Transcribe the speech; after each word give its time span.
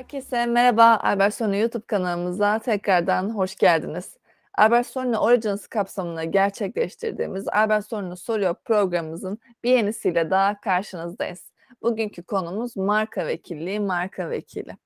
Herkese 0.00 0.46
merhaba. 0.46 0.96
Albert 1.02 1.34
Sony 1.34 1.60
YouTube 1.60 1.86
kanalımıza 1.86 2.58
tekrardan 2.58 3.30
hoş 3.30 3.56
geldiniz. 3.56 4.16
Albert 4.58 4.86
Sony 4.86 5.16
Origins 5.16 5.66
kapsamında 5.66 6.24
gerçekleştirdiğimiz 6.24 7.48
Albert 7.48 7.86
Sony 7.86 8.16
Soruyor 8.16 8.54
programımızın 8.64 9.38
bir 9.64 9.70
yenisiyle 9.70 10.30
daha 10.30 10.60
karşınızdayız. 10.60 11.52
Bugünkü 11.82 12.22
konumuz 12.22 12.76
marka 12.76 13.26
vekilliği, 13.26 13.80
marka 13.80 14.30
vekili. 14.30 14.76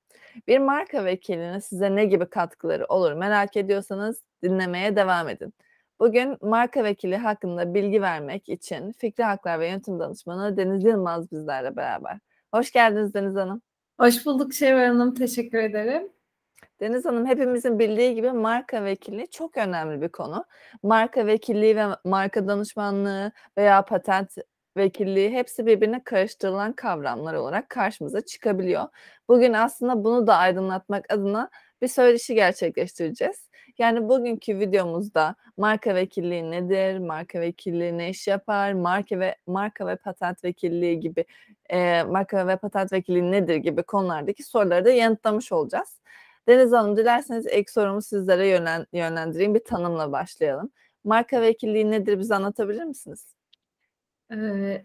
Bir 0.47 0.59
marka 0.59 1.05
vekilinin 1.05 1.59
size 1.59 1.95
ne 1.95 2.05
gibi 2.05 2.25
katkıları 2.25 2.85
olur 2.85 3.13
merak 3.13 3.57
ediyorsanız 3.57 4.23
dinlemeye 4.43 4.95
devam 4.95 5.29
edin. 5.29 5.53
Bugün 5.99 6.37
marka 6.41 6.83
vekili 6.83 7.17
hakkında 7.17 7.73
bilgi 7.73 8.01
vermek 8.01 8.49
için 8.49 8.91
Fikri 8.91 9.23
Haklar 9.23 9.59
ve 9.59 9.67
Yönetim 9.67 9.99
Danışmanı 9.99 10.57
Deniz 10.57 10.83
Yılmaz 10.83 11.31
bizlerle 11.31 11.75
beraber. 11.75 12.19
Hoş 12.53 12.71
geldiniz 12.71 13.13
Deniz 13.13 13.35
Hanım. 13.35 13.61
Hoş 13.99 14.25
bulduk 14.25 14.53
Şevval 14.53 14.87
Hanım. 14.87 15.13
Teşekkür 15.13 15.57
ederim. 15.57 16.09
Deniz 16.79 17.05
Hanım 17.05 17.25
hepimizin 17.25 17.79
bildiği 17.79 18.15
gibi 18.15 18.31
marka 18.31 18.83
vekilliği 18.83 19.27
çok 19.27 19.57
önemli 19.57 20.01
bir 20.01 20.09
konu. 20.09 20.45
Marka 20.83 21.25
vekilliği 21.27 21.75
ve 21.75 21.85
marka 22.05 22.47
danışmanlığı 22.47 23.31
veya 23.57 23.85
patent 23.85 24.37
vekilliği 24.77 25.31
hepsi 25.31 25.65
birbirine 25.65 26.03
karıştırılan 26.03 26.73
kavramlar 26.73 27.33
olarak 27.33 27.69
karşımıza 27.69 28.21
çıkabiliyor. 28.21 28.83
Bugün 29.27 29.53
aslında 29.53 30.03
bunu 30.03 30.27
da 30.27 30.35
aydınlatmak 30.35 31.13
adına 31.13 31.49
bir 31.81 31.87
söyleşi 31.87 32.35
gerçekleştireceğiz. 32.35 33.49
Yani 33.77 34.09
bugünkü 34.09 34.59
videomuzda 34.59 35.35
marka 35.57 35.95
vekilliği 35.95 36.51
nedir, 36.51 36.97
marka 36.97 37.41
vekilliği 37.41 37.97
ne 37.97 38.09
iş 38.09 38.27
yapar, 38.27 38.73
marka 38.73 39.19
ve 39.19 39.35
marka 39.47 39.87
ve 39.87 39.95
patent 39.95 40.43
vekilliği 40.43 40.99
gibi 40.99 41.25
e, 41.69 42.03
marka 42.03 42.47
ve 42.47 42.57
patent 42.57 42.93
vekilliği 42.93 43.31
nedir 43.31 43.55
gibi 43.55 43.83
konulardaki 43.83 44.43
soruları 44.43 44.85
da 44.85 44.91
yanıtlamış 44.91 45.51
olacağız. 45.51 45.99
Deniz 46.47 46.71
Hanım 46.71 46.97
dilerseniz 46.97 47.45
ilk 47.45 47.69
sorumu 47.69 48.01
sizlere 48.01 48.47
yönlen, 48.47 48.87
yönlendireyim. 48.93 49.55
Bir 49.55 49.63
tanımla 49.63 50.11
başlayalım. 50.11 50.71
Marka 51.03 51.41
vekilliği 51.41 51.91
nedir 51.91 52.19
bize 52.19 52.35
anlatabilir 52.35 52.83
misiniz? 52.83 53.35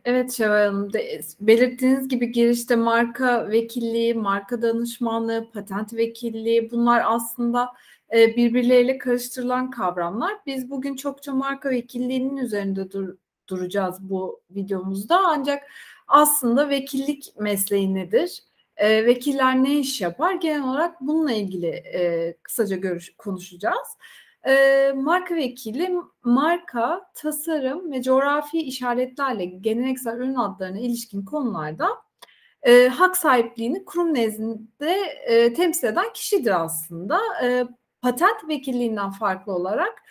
Evet 0.04 0.32
Şevval 0.32 0.66
Hanım, 0.66 0.92
belirttiğiniz 1.40 2.08
gibi 2.08 2.32
girişte 2.32 2.76
marka 2.76 3.48
vekilliği, 3.50 4.14
marka 4.14 4.62
danışmanlığı, 4.62 5.50
patent 5.52 5.94
vekilliği 5.94 6.70
bunlar 6.70 7.02
aslında 7.06 7.68
birbirleriyle 8.12 8.98
karıştırılan 8.98 9.70
kavramlar. 9.70 10.32
Biz 10.46 10.70
bugün 10.70 10.96
çokça 10.96 11.34
marka 11.34 11.70
vekilliğinin 11.70 12.36
üzerinde 12.36 12.90
dur, 12.92 13.16
duracağız 13.48 13.96
bu 14.00 14.40
videomuzda. 14.50 15.20
Ancak 15.26 15.62
aslında 16.08 16.68
vekillik 16.68 17.32
mesleği 17.38 17.94
nedir? 17.94 18.42
E, 18.76 19.06
vekiller 19.06 19.64
ne 19.64 19.78
iş 19.78 20.00
yapar? 20.00 20.34
Genel 20.34 20.62
olarak 20.62 21.00
bununla 21.00 21.32
ilgili 21.32 21.66
e, 21.66 22.34
kısaca 22.42 22.76
görüş, 22.76 23.14
konuşacağız. 23.18 23.88
E, 24.48 24.92
marka 24.96 25.34
vekili 25.34 25.90
marka, 26.24 27.10
tasarım 27.14 27.92
ve 27.92 28.02
coğrafi 28.02 28.58
işaretlerle 28.58 29.44
geleneksel 29.44 30.16
ürün 30.16 30.34
adlarına 30.34 30.78
ilişkin 30.78 31.24
konularda 31.24 31.88
e, 32.62 32.88
hak 32.88 33.16
sahipliğini 33.16 33.84
kurum 33.84 34.14
nezdinde 34.14 34.92
e, 35.26 35.54
temsil 35.54 35.88
eden 35.88 36.12
kişidir 36.12 36.64
aslında. 36.64 37.20
E, 37.44 37.64
patent 38.02 38.48
vekilliğinden 38.48 39.10
farklı 39.10 39.52
olarak 39.52 40.02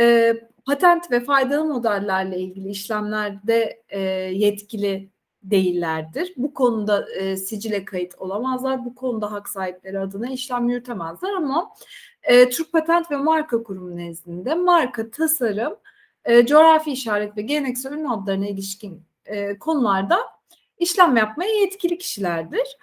e, 0.00 0.34
patent 0.66 1.10
ve 1.10 1.20
faydalı 1.20 1.64
modellerle 1.64 2.38
ilgili 2.38 2.68
işlemlerde 2.68 3.82
e, 3.88 4.00
yetkili 4.32 5.10
değillerdir. 5.42 6.32
Bu 6.36 6.54
konuda 6.54 7.06
e, 7.10 7.36
sicile 7.36 7.84
kayıt 7.84 8.14
olamazlar. 8.18 8.84
Bu 8.84 8.94
konuda 8.94 9.32
hak 9.32 9.48
sahipleri 9.48 9.98
adına 9.98 10.30
işlem 10.30 10.68
yürütemezler 10.68 11.32
ama 11.32 11.74
e, 12.22 12.50
Türk 12.50 12.72
Patent 12.72 13.10
ve 13.10 13.16
Marka 13.16 13.62
Kurumu 13.62 13.96
nezdinde 13.96 14.54
marka, 14.54 15.10
tasarım, 15.10 15.76
e, 16.24 16.46
coğrafi 16.46 16.92
işaret 16.92 17.36
ve 17.36 17.42
geleneksel 17.42 17.92
ürün 17.92 18.04
adlarına 18.04 18.46
ilişkin 18.46 19.02
e, 19.26 19.58
konularda 19.58 20.18
işlem 20.78 21.16
yapmaya 21.16 21.60
yetkili 21.60 21.98
kişilerdir. 21.98 22.76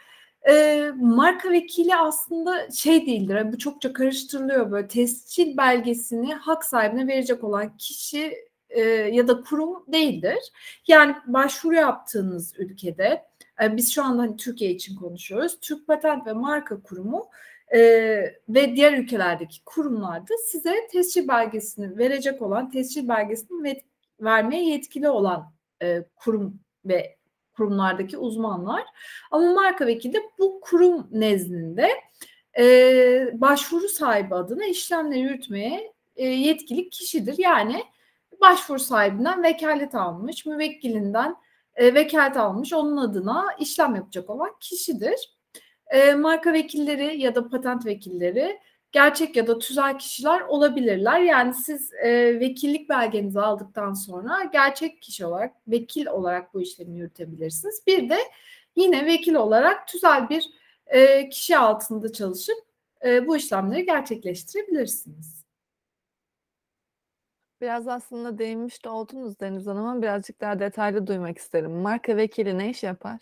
E, 0.50 0.91
marka 0.96 1.52
vekili 1.52 1.96
aslında 1.96 2.72
şey 2.72 3.06
değildir, 3.06 3.53
bu 3.53 3.58
çokça 3.58 3.94
karıştırılıyor 3.94 4.72
böyle. 4.72 4.88
Tescil 4.88 5.58
belgesini 5.58 6.34
hak 6.34 6.66
sahibine 6.66 7.08
verecek 7.08 7.44
olan 7.44 7.78
kişi 7.78 8.34
e, 8.69 8.81
ya 8.81 9.28
da 9.28 9.41
kurum 9.41 9.86
değildir. 9.88 10.40
Yani 10.88 11.16
başvuru 11.28 11.75
yaptığınız 11.75 12.53
ülkede, 12.59 13.25
e, 13.63 13.78
biz 13.78 13.94
şu 13.94 14.03
anda 14.03 14.22
hani 14.22 14.38
Türkiye 14.38 14.72
için 14.72 14.96
konuşuyoruz, 14.96 15.59
Türk 15.62 15.88
Patent 15.88 16.28
ve 16.28 16.34
Marka 16.34 16.81
Kurumu 16.81 17.30
e, 17.74 17.80
ve 18.50 18.75
diğer 18.75 18.94
ülkelerdeki 18.94 19.63
kurumlarda 19.66 20.34
size 20.46 20.75
tescil 20.91 21.28
belgesini 21.28 21.97
verecek 21.97 22.41
olan, 22.41 22.72
tescil 22.72 23.07
belgesini 23.07 23.63
ve, 23.63 23.81
vermeye 24.22 24.69
yetkili 24.69 25.09
olan 25.09 25.53
e, 25.81 26.03
kurum 26.16 26.59
ve 26.86 27.17
kurumlardaki 27.57 28.18
uzmanlar. 28.18 28.84
Ama 29.31 29.53
marka 29.53 29.88
vekili 29.88 30.13
de 30.13 30.22
bu 30.40 30.62
kurum 30.62 31.07
nezdinde 31.12 31.90
e, 32.59 32.63
başvuru 33.34 33.88
sahibi 33.88 34.35
adına 34.35 34.66
işlemleri 34.66 35.19
yürütmeye 35.19 35.94
e, 36.16 36.28
yetkili 36.28 36.90
kişidir. 36.90 37.35
Yani 37.38 37.84
başvuru 38.41 38.79
sahibinden 38.79 39.44
vekalet 39.44 39.95
almış, 39.95 40.45
müvekkilinden 40.45 41.35
e, 41.75 41.94
vekalet 41.94 42.38
almış, 42.38 42.73
onun 42.73 42.97
adına 42.97 43.45
işlem 43.59 43.95
yapacak 43.95 44.29
olan 44.29 44.51
kişidir. 44.59 45.38
E, 45.88 46.13
marka 46.13 46.53
vekilleri 46.53 47.22
ya 47.22 47.35
da 47.35 47.50
patent 47.50 47.85
vekilleri 47.85 48.59
gerçek 48.92 49.36
ya 49.36 49.48
da 49.48 49.59
tüzel 49.59 50.00
kişiler 50.00 50.42
olabilirler. 50.42 51.20
Yani 51.20 51.53
siz 51.53 51.94
e, 51.94 52.40
vekillik 52.40 52.90
belgenizi 52.90 53.40
aldıktan 53.42 53.94
sonra 53.94 54.44
gerçek 54.44 55.02
kişi 55.02 55.25
olarak, 55.25 55.56
vekil 55.68 56.08
olarak 56.08 56.53
bu 56.53 56.62
işlemi 56.62 56.98
yürütebilirsiniz. 56.98 57.84
Bir 57.88 58.09
de 58.09 58.18
yine 58.75 59.06
vekil 59.06 59.36
olarak 59.36 59.88
tüzel 59.88 60.30
bir 60.30 60.50
e, 60.88 61.30
kişi 61.30 61.58
altında 61.58 62.14
çalışıp 62.14 62.58
e, 63.06 63.28
bu 63.28 63.38
işlemleri 63.38 63.86
gerçekleştirebilirsiniz. 63.86 65.48
Biraz 67.62 67.88
aslında 67.88 68.38
değinmiş 68.38 68.86
de 68.86 68.90
oldunuz 68.90 69.40
Deniz 69.40 69.68
Hanım 69.68 69.86
ama 69.86 70.02
birazcık 70.02 70.42
daha 70.42 70.59
detaylı 70.59 71.08
duymak 71.08 71.38
isterim. 71.38 71.72
Marka 71.72 72.18
vekili 72.18 72.58
ne 72.58 72.69
iş 72.69 72.84
yapar? 72.84 73.22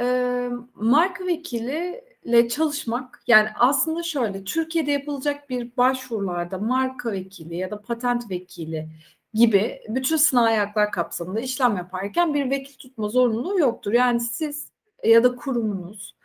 Eee, 0.00 0.50
marka 0.74 1.26
vekiliyle 1.26 2.48
çalışmak, 2.48 3.22
yani 3.26 3.48
aslında 3.58 4.02
şöyle, 4.02 4.44
Türkiye'de 4.44 4.90
yapılacak 4.90 5.50
bir 5.50 5.76
başvurularda 5.76 6.58
marka 6.58 7.12
vekili 7.12 7.56
ya 7.56 7.70
da 7.70 7.80
patent 7.82 8.30
vekili 8.30 8.88
gibi 9.34 9.80
bütün 9.88 10.16
sınai 10.16 10.56
haklar 10.56 10.92
kapsamında 10.92 11.40
işlem 11.40 11.76
yaparken 11.76 12.34
bir 12.34 12.50
vekil 12.50 12.74
tutma 12.78 13.08
zorunluluğu 13.08 13.58
yoktur. 13.60 13.92
Yani 13.92 14.20
siz 14.20 14.68
ya 15.04 15.24
da 15.24 15.36
kurumunuz 15.36 16.16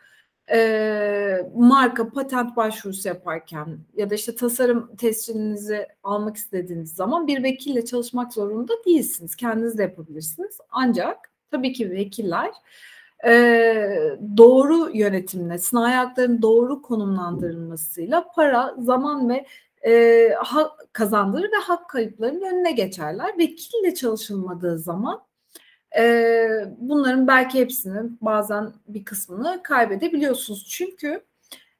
e, 0.50 1.50
marka 1.54 2.10
patent 2.10 2.56
başvurusu 2.56 3.08
yaparken 3.08 3.78
ya 3.96 4.10
da 4.10 4.14
işte 4.14 4.34
tasarım 4.34 4.96
tescilinizi 4.96 5.86
almak 6.02 6.36
istediğiniz 6.36 6.94
zaman 6.94 7.26
bir 7.26 7.42
vekille 7.42 7.84
çalışmak 7.84 8.32
zorunda 8.32 8.72
değilsiniz. 8.86 9.36
Kendiniz 9.36 9.78
de 9.78 9.82
yapabilirsiniz. 9.82 10.58
Ancak 10.70 11.32
tabii 11.50 11.72
ki 11.72 11.90
vekiller 11.90 12.50
e, 13.26 14.18
doğru 14.36 14.90
yönetimle, 14.96 15.58
sınai 15.58 15.92
hakların 15.92 16.42
doğru 16.42 16.82
konumlandırılmasıyla 16.82 18.32
para, 18.34 18.74
zaman 18.78 19.28
ve 19.28 19.46
e, 19.86 20.28
hak 20.38 20.70
kazandırır 20.92 21.52
ve 21.52 21.60
hak 21.62 21.88
kayıplarının 21.88 22.40
önüne 22.40 22.72
geçerler. 22.72 23.38
Vekille 23.38 23.94
çalışılmadığı 23.94 24.78
zaman 24.78 25.22
e, 25.98 26.48
bunların 26.78 27.26
belki 27.26 27.60
hepsini 27.60 28.10
bazen 28.20 28.72
bir 28.88 29.04
kısmını 29.04 29.60
kaybedebiliyorsunuz. 29.62 30.66
Çünkü 30.70 31.24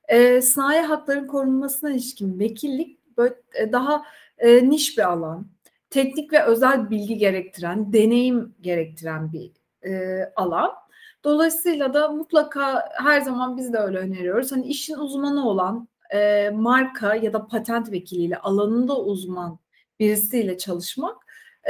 e, 0.08 0.42
sanayi 0.42 0.80
hakların 0.80 1.26
korunmasına 1.26 1.90
ilişkin 1.90 2.38
vekillik 2.38 3.16
böyle 3.16 3.34
e, 3.54 3.72
daha 3.72 4.02
e, 4.38 4.68
niş 4.68 4.98
bir 4.98 5.12
alan. 5.12 5.46
Teknik 5.90 6.32
ve 6.32 6.42
özel 6.42 6.90
bilgi 6.90 7.18
gerektiren, 7.18 7.92
deneyim 7.92 8.54
gerektiren 8.60 9.32
bir 9.32 9.52
e, 9.90 10.24
alan. 10.36 10.85
Dolayısıyla 11.26 11.94
da 11.94 12.08
mutlaka 12.08 12.88
her 12.92 13.20
zaman 13.20 13.56
biz 13.56 13.72
de 13.72 13.78
öyle 13.78 13.98
öneriyoruz. 13.98 14.52
Hani 14.52 14.66
işin 14.66 14.94
uzmanı 14.94 15.48
olan 15.48 15.88
e, 16.14 16.50
marka 16.50 17.14
ya 17.14 17.32
da 17.32 17.46
patent 17.46 17.92
vekiliyle 17.92 18.38
alanında 18.38 19.00
uzman 19.00 19.58
birisiyle 20.00 20.58
çalışmak 20.58 21.16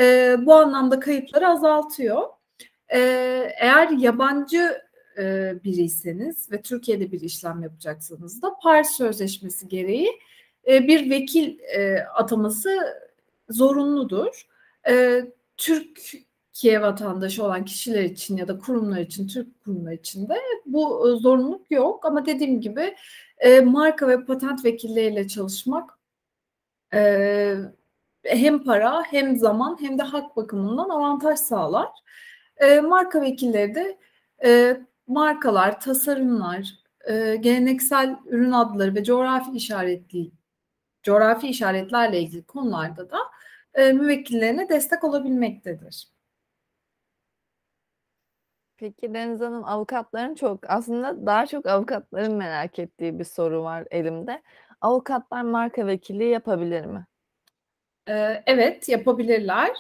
e, 0.00 0.36
bu 0.38 0.54
anlamda 0.54 1.00
kayıpları 1.00 1.48
azaltıyor. 1.48 2.22
E, 2.88 2.98
eğer 3.60 3.88
yabancı 3.90 4.82
e, 5.18 5.54
biriyseniz 5.64 6.52
ve 6.52 6.62
Türkiye'de 6.62 7.12
bir 7.12 7.20
işlem 7.20 7.62
yapacaksanız 7.62 8.42
da 8.42 8.54
Paris 8.62 8.90
Sözleşmesi 8.90 9.68
gereği 9.68 10.20
e, 10.68 10.88
bir 10.88 11.10
vekil 11.10 11.58
e, 11.58 11.98
ataması 12.14 12.78
zorunludur. 13.48 14.46
E, 14.88 15.24
Türk 15.56 16.00
Türkiye 16.56 16.82
vatandaşı 16.82 17.44
olan 17.44 17.64
kişiler 17.64 18.02
için 18.02 18.36
ya 18.36 18.48
da 18.48 18.58
kurumlar 18.58 18.98
için, 18.98 19.28
Türk 19.28 19.64
kurumlar 19.64 19.92
için 19.92 20.28
de 20.28 20.34
bu 20.66 21.08
e, 21.08 21.16
zorunluluk 21.16 21.70
yok. 21.70 22.04
Ama 22.04 22.26
dediğim 22.26 22.60
gibi 22.60 22.96
e, 23.38 23.60
marka 23.60 24.08
ve 24.08 24.24
patent 24.24 24.64
vekilleriyle 24.64 25.28
çalışmak 25.28 25.98
e, 26.94 27.54
hem 28.24 28.64
para 28.64 29.02
hem 29.02 29.36
zaman 29.36 29.76
hem 29.80 29.98
de 29.98 30.02
hak 30.02 30.36
bakımından 30.36 30.88
avantaj 30.88 31.38
sağlar. 31.38 31.88
Marka 32.82 33.22
vekilleri 33.22 33.74
de 33.74 33.98
markalar, 35.06 35.80
tasarımlar, 35.80 36.74
geleneksel 37.40 38.16
ürün 38.26 38.52
adları 38.52 38.94
ve 38.94 39.04
coğrafi 39.04 39.50
işaretli 39.50 40.30
coğrafi 41.02 41.48
işaretlerle 41.48 42.20
ilgili 42.20 42.42
konularda 42.42 43.10
da 43.10 43.18
müvekkillerine 43.92 44.68
destek 44.68 45.04
olabilmektedir. 45.04 46.15
Peki 48.78 49.14
Deniz 49.14 49.40
Hanım, 49.40 49.64
avukatların 49.64 50.34
çok 50.34 50.70
aslında 50.70 51.26
daha 51.26 51.46
çok 51.46 51.66
avukatların 51.66 52.34
merak 52.34 52.78
ettiği 52.78 53.18
bir 53.18 53.24
soru 53.24 53.62
var 53.62 53.84
elimde. 53.90 54.42
Avukatlar 54.80 55.42
marka 55.42 55.86
vekilliği 55.86 56.30
yapabilir 56.30 56.84
mi? 56.84 57.06
Eee, 58.08 58.42
evet, 58.46 58.88
yapabilirler. 58.88 59.70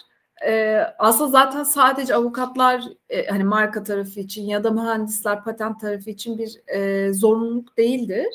Eee, 0.46 0.94
aslında 0.98 1.30
zaten 1.30 1.62
sadece 1.64 2.14
avukatlar, 2.14 2.84
eee, 3.10 3.26
hani, 3.30 3.44
marka 3.44 3.82
tarafı 3.84 4.20
için 4.20 4.42
ya 4.46 4.64
da 4.64 4.70
mühendisler 4.70 5.44
patent 5.44 5.80
tarafı 5.80 6.10
için 6.10 6.38
bir, 6.38 6.62
eee, 6.68 7.12
zorunluluk 7.12 7.78
değildir. 7.78 8.26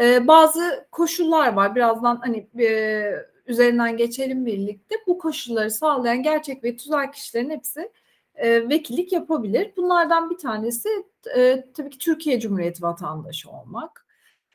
Eee, 0.00 0.28
bazı 0.28 0.86
koşullar 0.92 1.52
var. 1.54 1.74
Birazdan, 1.76 2.16
hani, 2.24 2.48
eee, 2.58 3.26
üzerinden 3.46 3.96
geçelim 3.96 4.46
birlikte. 4.46 4.96
Bu 5.06 5.18
koşulları 5.18 5.70
sağlayan 5.70 6.22
gerçek 6.22 6.64
ve 6.64 6.76
tüzel 6.76 7.12
kişilerin 7.12 7.50
hepsi, 7.50 7.90
eee, 8.38 8.68
vekillik 8.68 9.12
yapabilir. 9.12 9.72
Bunlardan 9.76 10.30
bir 10.30 10.38
tanesi, 10.38 10.88
eee, 11.36 11.66
tabii 11.74 11.90
ki 11.90 11.98
Türkiye 11.98 12.40
Cumhuriyeti 12.40 12.82
vatandaşı 12.82 13.50
olmak. 13.50 14.06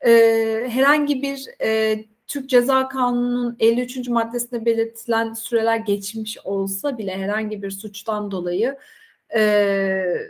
Eee, 0.06 0.68
herhangi 0.68 1.22
bir, 1.22 1.46
eee, 1.60 2.04
Türk 2.26 2.50
Ceza 2.50 2.88
Kanunu'nun 2.88 3.56
53. 3.60 4.10
maddesinde 4.10 4.64
belirtilen 4.66 5.32
süreler 5.32 5.76
geçmiş 5.76 6.38
olsa 6.44 6.98
bile 6.98 7.18
herhangi 7.18 7.62
bir 7.62 7.70
suçtan 7.70 8.30
dolayı 8.30 8.78
eee 9.34 10.28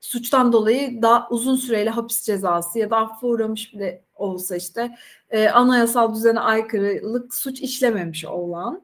suçtan 0.00 0.52
dolayı 0.52 1.02
daha 1.02 1.28
uzun 1.30 1.56
süreli 1.56 1.90
hapis 1.90 2.22
cezası 2.22 2.78
ya 2.78 2.90
da 2.90 2.96
affa 2.96 3.26
uğramış 3.26 3.74
bile 3.74 4.04
olsa 4.14 4.56
işte 4.56 4.96
e, 5.30 5.48
anayasal 5.48 6.14
düzene 6.14 6.40
aykırılık 6.40 7.34
suç 7.34 7.60
işlememiş 7.60 8.24
olan 8.24 8.82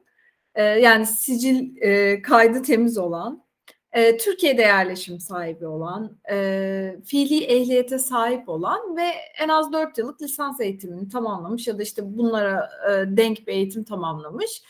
e, 0.57 0.63
yani 0.63 1.05
sicil 1.05 1.77
e, 1.81 2.21
kaydı 2.21 2.61
temiz 2.63 2.97
olan 2.97 3.43
e, 3.91 4.17
Türkiye'de 4.17 4.61
yerleşim 4.61 5.19
sahibi 5.19 5.67
olan 5.67 6.17
e, 6.31 6.95
fiili 7.05 7.43
ehliyete 7.43 7.99
sahip 7.99 8.49
olan 8.49 8.97
ve 8.97 9.07
en 9.39 9.49
az 9.49 9.73
4 9.73 9.97
yıllık 9.97 10.21
lisans 10.21 10.59
eğitimini 10.59 11.09
tamamlamış 11.09 11.67
ya 11.67 11.77
da 11.77 11.83
işte 11.83 12.17
bunlara 12.17 12.69
e, 12.89 13.17
denk 13.17 13.47
bir 13.47 13.53
eğitim 13.53 13.83
tamamlamış 13.83 14.61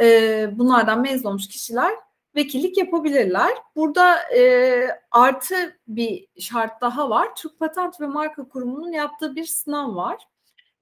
e, 0.00 0.48
bunlardan 0.58 1.02
mezun 1.02 1.28
olmuş 1.28 1.48
kişiler 1.48 1.92
vekillik 2.36 2.78
yapabilirler. 2.78 3.52
Burada 3.76 4.16
e, 4.36 4.88
artı 5.10 5.78
bir 5.88 6.28
şart 6.40 6.80
daha 6.80 7.10
var. 7.10 7.34
Türk 7.34 7.58
Patent 7.58 8.00
ve 8.00 8.06
Marka 8.06 8.48
Kurumu'nun 8.48 8.92
yaptığı 8.92 9.36
bir 9.36 9.44
sınav 9.44 9.96
var. 9.96 10.16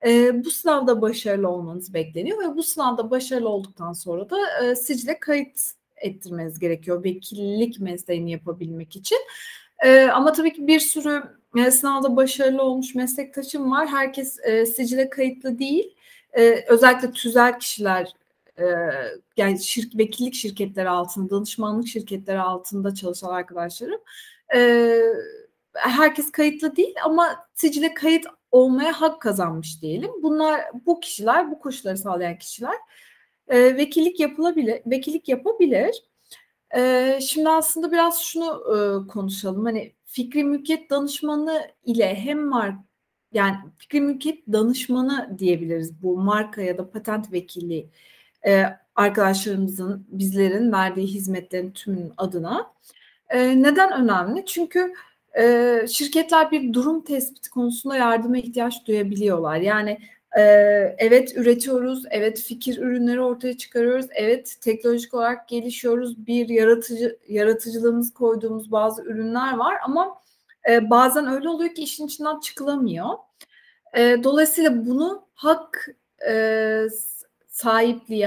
E, 0.06 0.44
bu 0.44 0.50
sınavda 0.50 1.02
başarılı 1.02 1.48
olmanız 1.48 1.94
bekleniyor 1.94 2.38
ve 2.38 2.56
bu 2.56 2.62
sınavda 2.62 3.10
başarılı 3.10 3.48
olduktan 3.48 3.92
sonra 3.92 4.30
da 4.30 4.64
e, 4.64 4.76
sicile 4.76 5.18
kayıt 5.20 5.60
ettirmeniz 5.96 6.58
gerekiyor 6.58 7.04
vekillik 7.04 7.80
mesleğini 7.80 8.30
yapabilmek 8.30 8.96
için. 8.96 9.18
E, 9.84 10.04
ama 10.04 10.32
tabii 10.32 10.52
ki 10.52 10.66
bir 10.66 10.80
sürü 10.80 11.22
e, 11.56 11.70
sınavda 11.70 12.16
başarılı 12.16 12.62
olmuş 12.62 12.94
meslektaşım 12.94 13.70
var. 13.70 13.88
Herkes 13.88 14.38
e, 14.44 14.66
sicile 14.66 15.10
kayıtlı 15.10 15.58
değil. 15.58 15.96
E, 16.32 16.64
özellikle 16.68 17.12
tüzel 17.12 17.58
kişiler 17.58 18.12
e, 18.58 18.64
yani 19.36 19.62
şirk, 19.62 19.98
vekillik 19.98 20.34
şirketleri 20.34 20.88
altında, 20.88 21.30
danışmanlık 21.30 21.88
şirketleri 21.88 22.40
altında 22.40 22.94
çalışan 22.94 23.28
arkadaşlarım. 23.30 24.00
E, 24.54 24.98
herkes 25.74 26.32
kayıtlı 26.32 26.76
değil 26.76 26.94
ama 27.04 27.46
sicile 27.54 27.94
kayıt 27.94 28.26
olmaya 28.54 28.92
hak 28.92 29.20
kazanmış 29.22 29.82
diyelim. 29.82 30.10
Bunlar 30.22 30.60
bu 30.86 31.00
kişiler, 31.00 31.50
bu 31.50 31.58
koşulları 31.58 31.98
sağlayan 31.98 32.38
kişiler 32.38 32.74
e, 33.48 33.76
vekillik 33.76 34.20
yapılabilir, 34.20 34.80
vekillik 34.86 35.28
yapabilir. 35.28 36.02
E, 36.76 37.18
şimdi 37.20 37.48
aslında 37.48 37.92
biraz 37.92 38.22
şunu 38.22 38.44
e, 38.44 39.08
konuşalım. 39.08 39.64
Hani 39.64 39.92
fikri 40.04 40.44
mülkiyet 40.44 40.90
danışmanı 40.90 41.70
ile 41.84 42.14
hem 42.14 42.46
mark 42.46 42.74
yani 43.32 43.56
fikri 43.78 44.00
mülkiyet 44.00 44.46
danışmanı 44.52 45.38
diyebiliriz 45.38 46.02
bu 46.02 46.18
marka 46.18 46.62
ya 46.62 46.78
da 46.78 46.90
patent 46.90 47.32
vekilliği 47.32 47.90
e, 48.46 48.64
arkadaşlarımızın, 48.94 50.06
bizlerin 50.08 50.72
verdiği 50.72 51.06
hizmetlerin 51.06 51.70
tümünün 51.70 52.12
adına. 52.16 52.72
E, 53.28 53.62
neden 53.62 54.02
önemli? 54.02 54.46
Çünkü 54.46 54.94
e, 55.38 55.86
şirketler 55.92 56.50
bir 56.50 56.72
durum 56.72 57.04
tespiti 57.04 57.50
konusunda 57.50 57.96
yardıma 57.96 58.38
ihtiyaç 58.38 58.86
duyabiliyorlar. 58.86 59.56
Yani 59.56 59.98
e, 60.36 60.42
evet 60.98 61.36
üretiyoruz, 61.36 62.04
evet 62.10 62.40
fikir 62.40 62.78
ürünleri 62.78 63.20
ortaya 63.20 63.56
çıkarıyoruz, 63.58 64.06
evet 64.14 64.56
teknolojik 64.60 65.14
olarak 65.14 65.48
gelişiyoruz, 65.48 66.26
bir 66.26 66.48
yaratıcı 66.48 67.19
yaratıcılığımız 67.28 68.14
koyduğumuz 68.14 68.72
bazı 68.72 69.02
ürünler 69.02 69.56
var 69.56 69.76
ama 69.84 70.20
e, 70.70 70.90
bazen 70.90 71.26
öyle 71.26 71.48
oluyor 71.48 71.75
ki 71.75 71.82
işin 71.82 72.06
içinden 72.06 72.40
çıkılamıyor. 72.40 73.08
E, 73.96 74.25
dolayısıyla 74.25 74.87
bunu 74.87 75.26
hak 75.34 75.88
e, 76.28 76.84
sahipliği, 77.48 78.26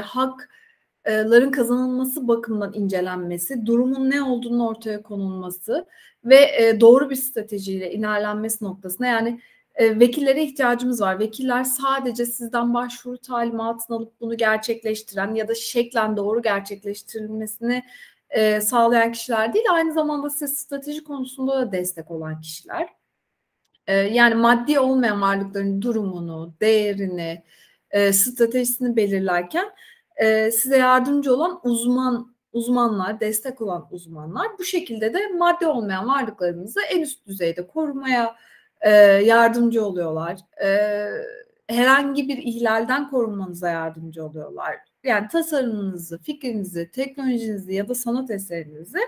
hakların 1.07 1.51
kazanılması 1.51 2.27
bakımından 2.27 2.73
incelenmesi, 2.73 3.65
durumun 3.65 4.09
ne 4.09 4.23
olduğunu 4.23 4.67
ortaya 4.67 5.01
konulması 5.01 5.85
ve 6.25 6.77
doğru 6.81 7.09
bir 7.09 7.15
stratejiyle 7.15 7.91
ilerlenmesi 7.91 8.63
noktasında 8.65 9.07
yani 9.07 9.39
vekillere 9.79 10.43
ihtiyacımız 10.43 11.01
var. 11.01 11.19
Vekiller 11.19 11.63
sadece 11.63 12.25
sizden 12.25 12.73
başvuru 12.73 13.17
talimatını 13.17 13.97
alıp 13.97 14.21
bunu 14.21 14.37
gerçekleştiren 14.37 15.35
ya 15.35 15.47
da 15.47 15.55
şeklen 15.55 16.17
doğru 16.17 16.41
gerçekleştirilmesini 16.41 17.83
sağlayan 18.61 19.11
kişiler 19.11 19.53
değil, 19.53 19.65
aynı 19.71 19.93
zamanda 19.93 20.29
size 20.29 20.47
strateji 20.47 21.03
konusunda 21.03 21.57
da 21.57 21.71
destek 21.71 22.11
olan 22.11 22.41
kişiler. 22.41 22.89
yani 24.11 24.35
maddi 24.35 24.79
olmayan 24.79 25.21
varlıkların 25.21 25.81
durumunu, 25.81 26.53
değerini, 26.61 27.43
stratejisini 28.11 28.95
belirlerken 28.95 29.65
e, 30.17 30.51
size 30.51 30.77
yardımcı 30.77 31.33
olan 31.33 31.59
uzman 31.63 32.37
uzmanlar, 32.53 33.19
destek 33.19 33.61
olan 33.61 33.87
uzmanlar 33.91 34.47
bu 34.59 34.63
şekilde 34.63 35.13
de 35.13 35.27
madde 35.27 35.67
olmayan 35.67 36.07
varlıklarınızı 36.07 36.79
en 36.91 37.01
üst 37.01 37.27
düzeyde 37.27 37.67
korumaya 37.67 38.35
e, 38.81 38.91
yardımcı 39.01 39.85
oluyorlar. 39.85 40.39
E, 40.63 41.07
herhangi 41.67 42.27
bir 42.27 42.37
ihlalden 42.37 43.09
korunmanıza 43.09 43.69
yardımcı 43.69 44.25
oluyorlar. 44.25 44.75
Yani 45.03 45.27
tasarımınızı, 45.27 46.17
fikrinizi, 46.17 46.91
teknolojinizi 46.91 47.73
ya 47.73 47.89
da 47.89 47.95
sanat 47.95 48.31
eserinizi 48.31 48.99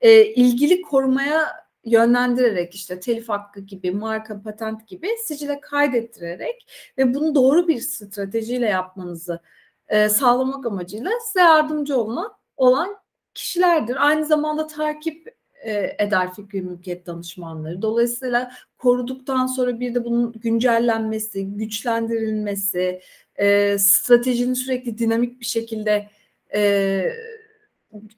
e, 0.00 0.24
ilgili 0.24 0.82
korumaya 0.82 1.46
yönlendirerek 1.84 2.74
işte 2.74 3.00
telif 3.00 3.28
hakkı 3.28 3.60
gibi, 3.60 3.90
marka, 3.90 4.42
patent 4.42 4.88
gibi 4.88 5.08
sicile 5.24 5.60
kaydettirerek 5.60 6.66
ve 6.98 7.14
bunu 7.14 7.34
doğru 7.34 7.68
bir 7.68 7.80
stratejiyle 7.80 8.66
yapmanızı 8.66 9.40
e, 9.88 10.08
sağlamak 10.08 10.66
amacıyla 10.66 11.10
size 11.26 11.40
yardımcı 11.40 11.96
olma, 12.00 12.38
olan 12.56 12.96
kişilerdir. 13.34 14.06
Aynı 14.06 14.24
zamanda 14.24 14.66
takip 14.66 15.36
e, 15.64 15.96
eder 15.98 16.34
fikri 16.34 16.62
mülkiyet 16.62 17.06
danışmanları. 17.06 17.82
Dolayısıyla 17.82 18.52
koruduktan 18.78 19.46
sonra 19.46 19.80
bir 19.80 19.94
de 19.94 20.04
bunun 20.04 20.32
güncellenmesi, 20.32 21.46
güçlendirilmesi, 21.46 23.00
e, 23.36 23.78
stratejinin 23.78 24.54
sürekli 24.54 24.98
dinamik 24.98 25.40
bir 25.40 25.46
şekilde 25.46 26.10
e, 26.54 27.02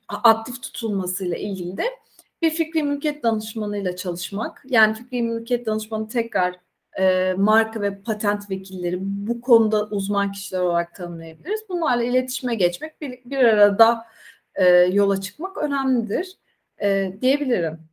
aktif 0.09 0.63
tutulmasıyla 0.63 1.37
ilgili 1.37 1.77
de 1.77 1.85
bir 2.43 2.51
fikri 2.51 2.83
mülkiyet 2.83 3.23
danışmanıyla 3.23 3.97
çalışmak. 3.97 4.63
Yani 4.69 4.95
fikri 4.95 5.23
mülkiyet 5.23 5.67
danışmanı 5.67 6.09
tekrar 6.09 6.57
e, 6.99 7.35
marka 7.37 7.83
ve 7.83 8.03
patent 8.03 8.51
vekilleri 8.51 8.97
bu 9.01 9.41
konuda 9.41 9.87
uzman 9.87 10.33
kişiler 10.33 10.61
olarak 10.61 10.95
tanımlayabiliriz. 10.95 11.61
Bunlarla 11.69 12.03
iletişime 12.03 12.55
geçmek, 12.55 13.01
bir, 13.01 13.25
bir 13.25 13.39
arada 13.39 14.07
e, 14.55 14.65
yola 14.69 15.21
çıkmak 15.21 15.57
önemlidir 15.57 16.39
e, 16.83 17.13
diyebilirim. 17.21 17.89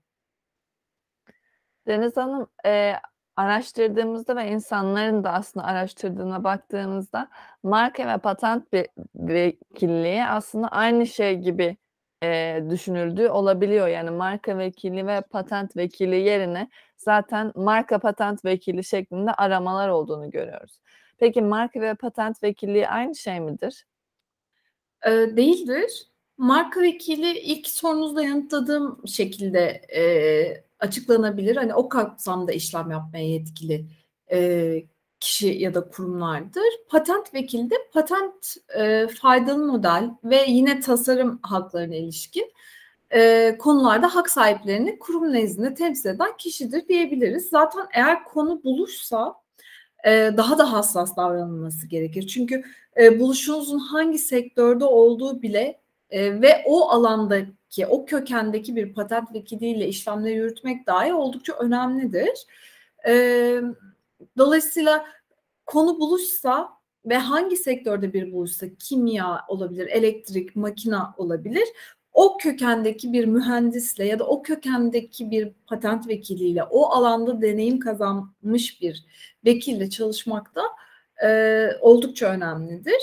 Deniz 1.87 2.17
Hanım, 2.17 2.47
e, 2.65 2.93
araştırdığımızda 3.35 4.35
ve 4.35 4.47
insanların 4.47 5.23
da 5.23 5.33
aslında 5.33 5.65
araştırdığına 5.65 6.43
baktığımızda 6.43 7.29
marka 7.63 8.07
ve 8.07 8.17
patent 8.17 8.73
vekilliği 9.15 10.25
aslında 10.25 10.67
aynı 10.67 11.07
şey 11.07 11.35
gibi 11.35 11.77
eee, 12.23 12.65
düşünüldüğü 12.69 13.29
olabiliyor. 13.29 13.87
Yani 13.87 14.09
marka 14.09 14.57
vekili 14.57 15.07
ve 15.07 15.21
patent 15.21 15.77
vekili 15.77 16.15
yerine 16.15 16.69
zaten 16.97 17.51
marka 17.55 17.99
patent 17.99 18.45
vekili 18.45 18.83
şeklinde 18.83 19.31
aramalar 19.33 19.89
olduğunu 19.89 20.31
görüyoruz. 20.31 20.79
Peki 21.17 21.41
marka 21.41 21.81
ve 21.81 21.95
patent 21.95 22.43
vekilliği 22.43 22.87
aynı 22.89 23.15
şey 23.15 23.39
midir? 23.39 23.85
Eee, 25.05 25.37
değildir. 25.37 26.07
Marka 26.37 26.81
vekili 26.81 27.39
ilk 27.39 27.67
sorunuzda 27.67 28.23
yanıtladığım 28.23 29.01
şekilde, 29.07 29.81
eee, 29.95 30.63
açıklanabilir. 30.79 31.55
Hani 31.55 31.73
o 31.75 31.89
kapsamda 31.89 32.51
işlem 32.51 32.91
yapmaya 32.91 33.25
yetkili, 33.29 33.85
eee, 34.31 34.87
kişi 35.19 35.47
ya 35.47 35.73
da 35.73 35.89
kurumlardır. 35.89 36.63
Patent 36.89 37.33
vekili 37.33 37.69
de 37.69 37.75
patent, 37.93 38.55
eee, 38.77 39.07
faydalı 39.07 39.65
model 39.67 40.09
ve 40.23 40.45
yine 40.47 40.79
tasarım 40.79 41.39
haklarına 41.43 41.95
ilişkin, 41.95 42.51
eee, 43.15 43.57
konularda 43.59 44.15
hak 44.15 44.29
sahiplerini 44.29 44.99
kurum 44.99 45.33
nezdinde 45.33 45.73
temsil 45.75 46.09
eden 46.09 46.37
kişidir 46.37 46.87
diyebiliriz. 46.87 47.49
Zaten 47.49 47.85
eğer 47.93 48.23
konu 48.25 48.63
buluşsa, 48.63 49.35
eee, 50.05 50.37
daha 50.37 50.57
da 50.57 50.73
hassas 50.73 51.17
davranılması 51.17 51.87
gerekir. 51.87 52.27
Çünkü, 52.27 52.63
eee, 52.99 53.19
buluşunuzun 53.19 53.79
hangi 53.79 54.19
sektörde 54.19 54.85
olduğu 54.85 55.41
bile, 55.41 55.79
eee, 56.11 56.41
ve 56.41 56.63
o 56.67 56.89
alandaki, 56.89 57.87
o 57.89 58.05
kökendeki 58.05 58.75
bir 58.75 58.93
patent 58.93 59.33
vekiliyle 59.35 59.87
işlemleri 59.87 60.35
yürütmek 60.35 60.87
dahi 60.87 61.13
oldukça 61.13 61.53
önemlidir. 61.53 62.29
Emm, 63.05 63.75
dolayısıyla 64.37 65.05
konu 65.65 65.99
buluşsa 65.99 66.69
ve 67.05 67.17
hangi 67.17 67.57
sektörde 67.57 68.13
bir 68.13 68.33
buluşsa 68.33 68.67
kimya 68.79 69.41
olabilir, 69.47 69.87
elektrik, 69.87 70.55
makina 70.55 71.13
olabilir. 71.17 71.67
O 72.15 72.37
kökendeki 72.39 73.13
bir 73.13 73.25
mühendisle 73.25 74.05
ya 74.07 74.19
da 74.19 74.25
o 74.27 74.43
kökendeki 74.43 75.31
bir 75.31 75.49
patent 75.67 76.09
vekiliyle, 76.09 76.63
o 76.65 76.85
alanda 76.89 77.41
deneyim 77.43 77.79
kazanmış 77.81 78.81
bir 78.81 79.05
vekille 79.45 79.91
çalışmak 79.91 80.55
da, 80.55 80.63
eee, 81.23 81.77
oldukça 81.81 82.27
önemlidir. 82.27 82.97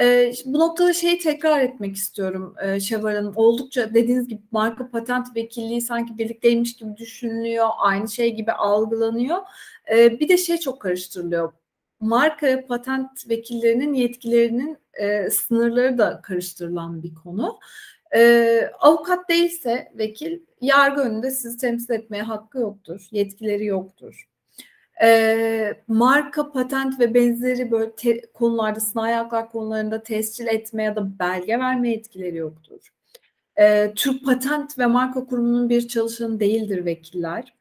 Ş 0.00 0.34
bu 0.46 0.60
noktada 0.60 0.94
şeyi 0.94 1.18
tekrar 1.20 1.60
etmek 1.60 1.96
istiyorum, 1.96 2.54
eee, 2.64 2.80
Şevval 2.80 3.16
Hanım. 3.16 3.32
Oldukça 3.36 3.94
dediğiniz 3.94 4.28
gibi 4.28 4.42
marka 4.52 4.90
patent 4.90 5.36
vekilliği 5.36 5.82
sanki 5.82 6.18
birlikteymiş 6.18 6.76
gibi 6.76 6.96
düşünülüyor, 6.96 7.68
aynı 7.78 8.08
şey 8.10 8.34
gibi 8.36 8.52
algılanıyor. 8.52 9.38
Eee, 9.92 10.18
bir 10.20 10.28
de 10.28 10.36
şey 10.38 10.58
çok 10.58 10.80
karıştırılıyor. 10.82 11.52
Marka 12.00 12.66
patent 12.68 13.30
vekillerinin 13.30 13.94
yetkilerinin, 13.94 14.78
eee, 15.00 15.30
sınırları 15.30 15.98
da 15.98 16.20
karıştırılan 16.22 17.02
bir 17.02 17.14
konu. 17.14 17.58
Eee, 18.14 18.70
avukat 18.80 19.28
değilse 19.28 19.92
vekil, 19.98 20.40
yargı 20.60 21.00
önünde 21.00 21.30
sizi 21.30 21.58
temsil 21.58 21.94
etmeye 21.94 22.22
hakkı 22.22 22.58
yoktur, 22.58 23.08
yetkileri 23.10 23.64
yoktur. 23.66 24.28
Eee, 25.02 25.84
marka, 25.88 26.52
patent 26.52 27.00
ve 27.00 27.14
benzeri 27.14 27.70
böyle 27.70 27.92
te 27.96 28.20
konularda, 28.34 28.80
sanayi 28.80 29.14
haklar 29.16 29.50
konularında 29.50 30.02
tescil 30.02 30.46
etme 30.46 30.82
ya 30.84 30.96
da 30.96 31.18
belge 31.18 31.58
verme 31.58 31.90
yetkileri 31.90 32.36
yoktur. 32.36 32.80
Eee, 33.58 33.92
Türk 33.96 34.24
Patent 34.24 34.78
ve 34.78 34.86
Marka 34.86 35.26
Kurumu'nun 35.26 35.68
bir 35.70 35.88
çalışanı 35.88 36.40
değildir 36.40 36.84
vekiller. 36.86 37.54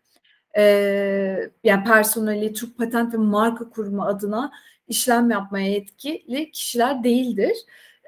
Eee, 0.57 1.51
yani 1.63 1.83
personeli 1.85 2.53
Türk 2.53 2.77
Patent 2.77 3.13
ve 3.13 3.17
Marka 3.17 3.69
Kurumu 3.69 4.03
adına 4.05 4.51
işlem 4.87 5.31
yapmaya 5.31 5.67
yetkili 5.71 6.51
kişiler 6.51 7.03
değildir. 7.03 7.53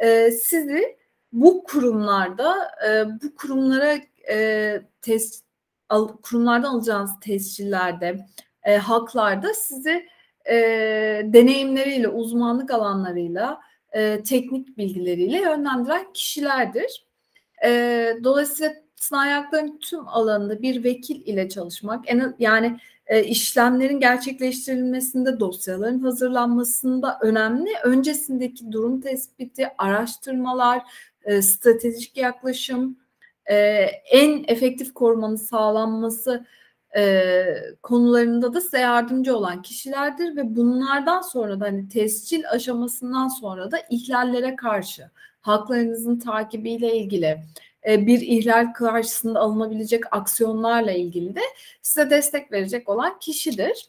Eee, 0.03 0.31
sizi 0.31 0.97
bu 1.35 1.63
kurumlarda, 1.63 2.55
eee, 2.83 3.05
bu 3.23 3.35
kurumlara, 3.35 3.95
eee, 4.29 4.83
tes 5.01 5.43
al 5.89 6.07
kurumlardan 6.23 6.69
alacağınız 6.73 7.11
tescillerde, 7.21 8.25
eee, 8.67 8.77
haklarda 8.77 9.53
sizi, 9.53 10.07
eee, 10.49 11.33
deneyimleriyle, 11.33 12.07
uzmanlık 12.09 12.71
alanlarıyla, 12.71 13.61
eee, 13.95 14.23
teknik 14.23 14.77
bilgileriyle 14.77 15.39
yönlendiren 15.41 16.13
kişilerdir. 16.13 17.05
Eee, 17.65 18.17
dolayısıyla 18.23 18.73
sanayi 18.97 19.33
haklarının 19.33 19.79
tüm 19.79 20.07
alanında 20.09 20.61
bir 20.61 20.83
vekil 20.83 21.21
ile 21.27 21.49
çalışmak 21.49 22.05
en 22.07 22.35
yani, 22.39 22.79
eee, 23.11 23.25
işlemlerin 23.25 23.99
gerçekleştirilmesinde, 23.99 25.39
dosyaların 25.39 25.99
hazırlanmasında 25.99 27.19
önemli. 27.21 27.69
Öncesindeki 27.85 28.71
durum 28.71 29.01
tespiti, 29.01 29.67
araştırmalar, 29.77 30.81
eee, 31.27 31.41
stratejik 31.41 32.17
yaklaşım, 32.17 32.99
eee, 33.49 34.03
en 34.11 34.45
efektif 34.47 34.93
korumanın 34.93 35.35
sağlanması, 35.35 36.45
eee, 36.95 37.75
konularında 37.83 38.53
da 38.53 38.61
size 38.61 38.79
yardımcı 38.79 39.37
olan 39.37 39.61
kişilerdir 39.61 40.35
ve 40.35 40.55
bunlardan 40.55 41.21
sonra 41.21 41.59
da, 41.59 41.65
hani, 41.65 41.89
tescil 41.89 42.49
aşamasından 42.51 43.27
sonra 43.27 43.71
da 43.71 43.77
ihlallere 43.89 44.55
karşı, 44.55 45.09
haklarınızın 45.41 46.19
takibiyle 46.19 46.97
ilgili, 46.97 47.37
bir 47.87 48.21
ihlal 48.21 48.73
karşısında 48.73 49.39
alınabilecek 49.39 50.03
aksiyonlarla 50.15 50.91
ilgili 50.91 51.35
de 51.35 51.41
size 51.81 52.09
destek 52.09 52.51
verecek 52.51 52.89
olan 52.89 53.19
kişidir. 53.19 53.87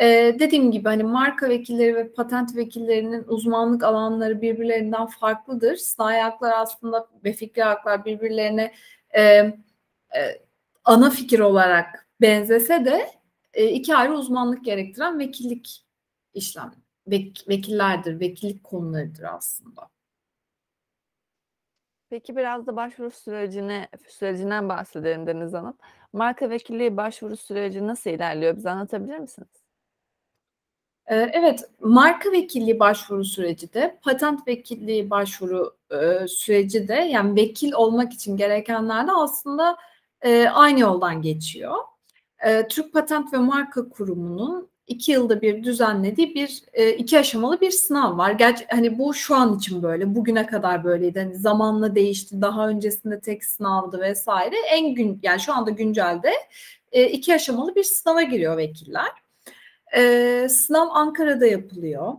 Eee, 0.00 0.38
dediğim 0.38 0.70
gibi, 0.72 0.88
hani, 0.88 1.02
marka 1.02 1.48
vekilleri 1.48 1.94
ve 1.96 2.12
patent 2.12 2.56
vekillerinin 2.56 3.24
uzmanlık 3.28 3.84
alanları 3.84 4.42
birbirlerinden 4.42 5.06
farklıdır. 5.06 5.76
Sanayi 5.76 6.22
hakları 6.22 6.54
aslında 6.54 7.08
ve 7.24 7.32
fikri 7.32 7.62
haklar 7.62 8.04
birbirlerine, 8.04 8.72
emm, 9.10 9.52
eee, 10.14 10.42
ana 10.84 11.10
fikir 11.10 11.40
olarak 11.40 12.08
benzese 12.20 12.84
de, 12.84 13.06
eee, 13.56 13.72
2 13.72 13.94
ayrı 13.96 14.14
uzmanlık 14.14 14.64
gerektiren 14.64 15.18
vekillik 15.18 15.86
işlem 16.34 16.72
vek 17.06 17.44
vekillerdir, 17.48 18.20
vekillik 18.20 18.64
konularıdır 18.64 19.22
aslında. 19.24 19.88
Peki 22.10 22.36
biraz 22.36 22.66
da 22.66 22.76
başvuru 22.76 23.10
sürecine 23.10 23.88
sürecinden 24.08 24.68
bahsedelim 24.68 25.26
Deniz 25.26 25.52
Hanım. 25.52 25.76
Marka 26.12 26.50
vekilliği 26.50 26.96
başvuru 26.96 27.36
süreci 27.36 27.86
nasıl 27.86 28.10
ilerliyor? 28.10 28.56
Bize 28.56 28.70
anlatabilir 28.70 29.18
misiniz? 29.18 29.48
Eee, 31.10 31.30
evet, 31.34 31.60
marka 31.80 32.32
vekilliği 32.32 32.80
başvuru 32.80 33.24
süreci 33.24 33.72
de, 33.74 33.98
patent 34.02 34.48
vekilliği 34.48 35.10
başvuru, 35.10 35.76
eee, 35.92 36.26
süreci 36.28 36.88
de, 36.88 36.94
yani 36.94 37.36
vekil 37.40 37.72
olmak 37.72 38.12
için 38.12 38.36
gerekenler 38.36 39.06
de 39.06 39.12
aslında, 39.12 39.76
eee, 40.24 40.48
aynı 40.54 40.80
yoldan 40.80 41.22
geçiyor. 41.22 41.74
Eee, 42.44 42.68
Türk 42.68 42.92
Patent 42.92 43.32
ve 43.34 43.38
Marka 43.38 43.88
Kurumu'nun 43.88 44.68
2 44.86 45.12
yılda 45.12 45.40
bir 45.42 45.64
düzenlediği 45.64 46.34
bir, 46.34 46.62
2 46.98 47.18
aşamalı 47.18 47.60
bir 47.60 47.70
sınav 47.70 48.18
var. 48.18 48.30
Gerçi, 48.32 48.66
hani, 48.70 48.98
bu 48.98 49.14
şu 49.14 49.34
an 49.36 49.56
için 49.58 49.82
böyle, 49.82 50.14
bugüne 50.14 50.46
kadar 50.46 50.84
böyleydi. 50.84 51.18
Hani, 51.20 51.34
zamanla 51.36 51.94
değişti, 51.94 52.42
daha 52.42 52.68
öncesinde 52.68 53.20
tek 53.20 53.44
sınavdı 53.44 54.00
vs. 54.12 54.28
En 54.72 54.94
gün 54.94 55.20
yani 55.22 55.40
şu 55.40 55.54
anda 55.54 55.70
güncelde, 55.70 56.32
2 56.92 57.34
aşamalı 57.34 57.74
bir 57.74 57.84
sınava 57.84 58.22
giriyor 58.22 58.56
vekiller. 58.56 59.08
Eee, 59.96 60.48
sınav 60.48 60.88
Ankara'da 60.92 61.46
yapılıyor. 61.46 62.12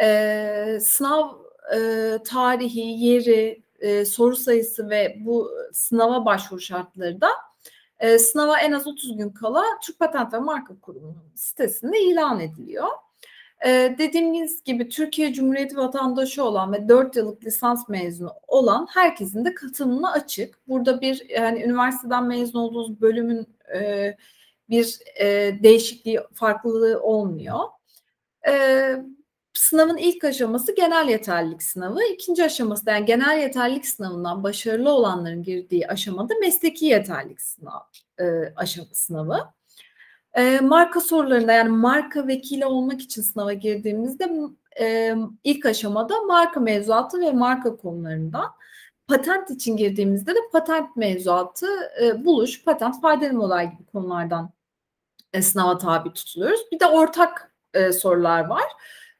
Eee, 0.00 0.78
sınav, 0.82 1.28
eee, 1.74 2.18
tarihi, 2.24 2.80
yeri, 3.06 3.62
eee, 3.82 4.04
soru 4.04 4.36
sayısı 4.36 4.90
ve 4.90 5.16
bu 5.20 5.50
sınava 5.72 6.24
başvuru 6.24 6.60
şartları 6.60 7.20
da, 7.20 7.28
eee, 8.02 8.18
sınava 8.18 8.58
en 8.60 8.72
az 8.72 8.86
30 8.86 9.16
gün 9.16 9.30
kala 9.30 9.64
Türk 9.86 9.98
Patent 9.98 10.34
ve 10.34 10.38
Marka 10.38 10.80
Kurumu'nun 10.82 11.32
sitesinde 11.36 12.00
ilan 12.00 12.40
ediliyor. 12.40 12.88
Eee, 13.66 13.96
dediğimiz 13.98 14.64
gibi 14.64 14.88
Türkiye 14.88 15.32
Cumhuriyeti 15.34 15.76
vatandaşı 15.76 16.44
olan 16.44 16.72
ve 16.72 16.88
4 16.88 17.16
yıllık 17.16 17.44
lisans 17.46 17.90
mezunu 17.90 18.32
olan 18.48 18.86
herkesin 18.94 19.44
de 19.44 19.54
katılımına 19.54 20.12
açık. 20.12 20.58
Burada 20.68 21.00
bir, 21.00 21.30
yani, 21.30 21.62
üniversiteden 21.64 22.24
mezun 22.26 22.58
olduğunuz 22.58 23.00
bölümün, 23.00 23.48
eee, 23.74 24.16
bir, 24.70 24.98
eee, 25.20 25.62
değişikliği, 25.62 26.20
farklılığı 26.34 27.00
olmuyor. 27.02 27.58
Eee, 28.48 29.04
sınavın 29.54 29.96
ilk 29.98 30.24
aşaması 30.24 30.76
genel 30.76 31.08
yeterlilik 31.08 31.62
sınavı. 31.62 32.04
2'nci 32.04 32.44
aşaması 32.44 32.90
yani 32.90 33.06
genel 33.06 33.38
yeterlilik 33.40 33.86
sınavından 33.86 34.44
başarılı 34.44 34.90
olanların 34.92 35.42
girdiği 35.42 35.88
aşamada 35.88 36.34
mesleki 36.40 36.86
yeterlilik 36.86 37.42
sınav 37.42 37.80
eee, 38.20 38.54
aşama 38.56 38.88
sınavı. 38.94 39.38
Eee, 40.38 40.60
marka 40.60 41.00
sorularında 41.00 41.52
yani 41.52 41.68
marka 41.70 42.26
vekili 42.28 42.66
olmak 42.66 43.00
için 43.02 43.22
sınava 43.22 43.52
girdiğimizde 43.52 44.30
emm, 44.76 45.30
ilk 45.44 45.66
aşamada 45.66 46.22
marka 46.22 46.60
mevzuatı 46.60 47.20
ve 47.20 47.32
marka 47.32 47.76
konularından, 47.76 48.46
patent 49.08 49.50
için 49.50 49.76
girdiğimizde 49.76 50.32
de 50.34 50.38
patent 50.52 50.96
mevzuatı, 50.96 51.66
eee, 52.02 52.24
buluş, 52.24 52.64
patent, 52.64 53.00
faydalı 53.02 53.32
model 53.34 53.72
gibi 53.72 53.86
konulardan, 53.92 54.50
eee, 55.34 55.42
sınava 55.42 55.78
tabi 55.78 56.12
tutuluyoruz. 56.12 56.60
Bir 56.72 56.80
de 56.80 56.86
ortak, 56.86 57.52
eee, 57.74 57.92
sorular 57.92 58.46
var. 58.46 58.64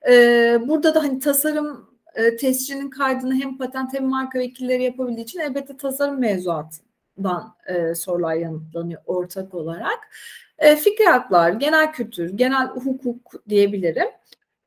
Eee, 0.08 0.58
burada 0.66 0.94
da, 0.94 1.02
hani, 1.04 1.18
tasarım, 1.20 1.90
e, 2.14 2.36
tescilinin 2.36 2.90
kaydını 2.90 3.34
hem 3.34 3.58
patent 3.58 3.94
hem 3.94 4.06
marka 4.08 4.38
vekilleri 4.38 4.82
yapabildiği 4.84 5.24
için 5.24 5.40
elbette 5.40 5.76
tasarım 5.76 6.20
mevzuatından 6.20 7.56
e, 7.66 7.94
sorular 7.94 8.34
yanıtlanıyor 8.34 9.00
ortak 9.06 9.54
olarak. 9.54 9.98
E, 10.58 10.76
fikri 10.76 11.04
haklar, 11.04 11.50
genel 11.52 11.92
kültür, 11.92 12.30
genel 12.36 12.68
hukuk 12.68 13.32
diyebilirim. 13.48 14.08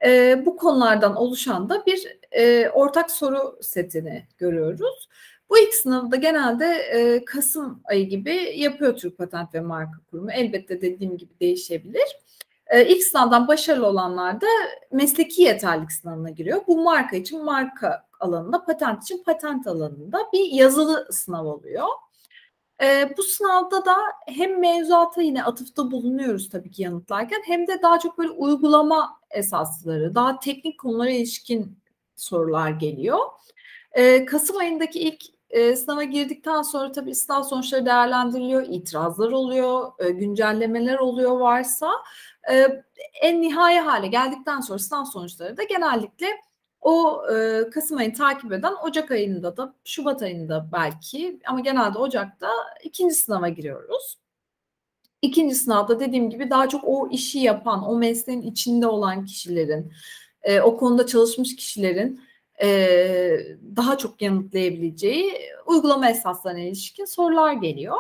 E, 0.06 0.44
bu 0.46 0.58
konulardan 0.58 1.16
oluşan 1.16 1.70
da 1.70 1.86
bir 1.86 2.18
e, 2.32 2.70
ortak 2.70 3.12
soru 3.12 3.58
setini 3.62 4.28
görüyoruz. 4.38 5.10
Bu 5.54 5.58
ilk 5.58 5.74
sınavda 5.74 6.16
genelde 6.16 6.66
e, 6.66 7.26
Kasım 7.26 7.82
ayı 7.86 8.10
gibi 8.10 8.54
yapıyor 8.56 8.98
Türk 8.98 9.18
Patent 9.18 9.54
ve 9.54 9.60
Marka 9.60 10.00
Kurumu. 10.12 10.32
Elbette 10.32 10.82
dediğim 10.82 11.18
gibi 11.18 11.40
değişebilir. 11.40 12.18
E, 12.68 12.88
ilk 12.88 13.04
sınavdan 13.04 13.48
başarılı 13.48 13.88
olanlar 13.88 14.42
da 14.42 14.48
mesleki 14.92 15.42
yeterlik 15.42 15.92
sınavına 15.92 16.30
giriyor. 16.30 16.62
Bu 16.68 16.84
marka 16.84 17.16
için 17.16 17.46
marka 17.46 18.08
alanında, 18.20 18.66
patent 18.66 19.04
için 19.04 19.24
patent 19.24 19.68
alanında 19.68 20.20
bir 20.34 20.52
yazılı 20.52 21.08
sınav 21.12 21.46
oluyor. 21.46 21.88
E, 22.84 23.14
bu 23.18 23.24
sınavda 23.24 23.86
da 23.86 23.96
hem 24.28 24.60
mevzuata 24.60 25.22
yine 25.22 25.44
atıfta 25.44 25.92
bulunuyoruz 25.92 26.50
tabii 26.50 26.72
ki 26.72 26.82
yanıtlarken 26.82 27.42
hem 27.46 27.68
de 27.68 27.82
daha 27.82 28.00
çok 28.00 28.18
böyle 28.18 28.32
uygulama 28.32 29.20
esasları, 29.32 30.16
daha 30.16 30.40
teknik 30.40 30.80
konulara 30.80 31.10
ilişkin 31.10 31.78
sorular 32.16 32.70
geliyor. 32.70 33.20
E, 33.92 34.26
Kasım 34.26 34.58
ayındaki 34.58 35.00
ilk 35.00 35.34
e, 35.54 35.76
sınava 35.76 36.04
girdikten 36.04 36.62
sonra 36.62 36.92
tabii 36.92 37.16
sınav 37.16 37.44
sonuçları 37.44 37.86
değerlendiriliyor, 37.86 38.66
itirazlar 38.70 39.32
oluyor, 39.32 39.92
e, 40.00 40.10
güncellemeler 40.10 40.98
oluyor 41.00 41.40
varsa 41.40 41.92
e, 42.52 42.84
en 43.22 43.42
nihai 43.42 43.80
hale 43.80 44.08
geldikten 44.08 44.62
sonra 44.62 44.80
sınav 44.80 45.06
sonuçları 45.06 45.58
da 45.58 45.64
genellikle 45.64 46.28
o 46.82 47.24
e, 47.36 47.70
Kasım 47.70 47.98
ayını 47.98 48.14
takip 48.14 48.52
eden 48.52 48.74
Ocak 48.84 49.12
ayında 49.12 49.58
da 49.58 49.76
Şubat 49.84 50.22
ayında 50.22 50.70
belki 50.74 51.40
ama 51.48 51.60
genelde 51.60 51.98
Ocak'ta 51.98 52.50
ikinci 52.84 53.16
sınava 53.16 53.50
giriyoruz. 53.50 54.18
İkinci 55.22 55.56
sınavda 55.56 56.00
dediğim 56.00 56.30
gibi 56.30 56.50
daha 56.50 56.70
çok 56.70 56.84
o 56.86 57.10
işi 57.12 57.40
yapan, 57.40 57.90
o 57.90 57.96
mesleğin 57.96 58.42
içinde 58.42 58.88
olan 58.88 59.26
kişilerin, 59.26 59.94
e, 60.44 60.62
o 60.62 60.78
konuda 60.78 61.08
çalışmış 61.08 61.56
kişilerin 61.56 62.22
daha 63.76 63.98
çok 63.98 64.22
yanıtlayabileceği 64.22 65.34
uygulama 65.66 66.10
esaslarına 66.10 66.60
ilişkin 66.60 67.06
sorular 67.06 67.54
geliyor. 67.54 67.98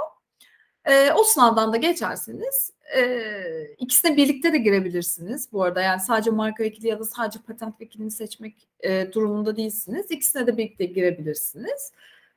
E, 0.85 1.11
o 1.11 1.23
sınavdan 1.23 1.73
da 1.73 1.77
geçerseniz 1.77 2.73
e, 2.97 3.75
ikisine 3.77 4.17
birlikte 4.17 4.53
de 4.53 4.57
girebilirsiniz. 4.57 5.51
Bu 5.51 5.63
arada 5.63 5.81
yani 5.81 6.01
sadece 6.01 6.31
marka 6.31 6.63
vekili 6.63 6.87
ya 6.87 6.99
da 6.99 7.05
sadece 7.05 7.39
patent 7.39 7.81
vekilini 7.81 8.11
seçmek 8.11 8.67
e, 8.79 9.13
durumunda 9.13 9.57
değilsiniz. 9.57 10.11
İkisine 10.11 10.47
de 10.47 10.57
birlikte 10.57 10.85
girebilirsiniz. 10.85 11.91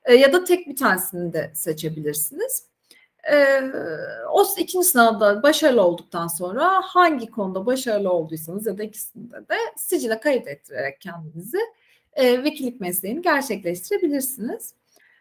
E, 0.05 0.15
ya 0.15 0.33
da 0.33 0.45
tek 0.45 0.67
bir 0.67 0.77
tanesini 0.77 1.33
de 1.33 1.53
seçebilirsiniz. 1.55 2.67
E, 3.33 3.61
o 4.33 4.47
ikinci 4.59 4.87
sınavda 4.87 5.43
başarılı 5.43 5.83
olduktan 5.83 6.27
sonra 6.27 6.81
hangi 6.85 7.27
konuda 7.27 7.67
başarılı 7.67 8.13
olduysanız 8.13 8.67
ya 8.67 8.79
da 8.79 8.83
ikisinde 8.83 9.49
de 9.49 9.57
sicile 9.77 10.21
kayıt 10.21 10.49
ettirerek 10.49 11.01
kendinizi 11.01 11.59
e, 12.17 12.45
vekillik 12.45 12.81
mesleğini 12.81 13.23
gerçekleştirebilirsiniz. 13.23 14.75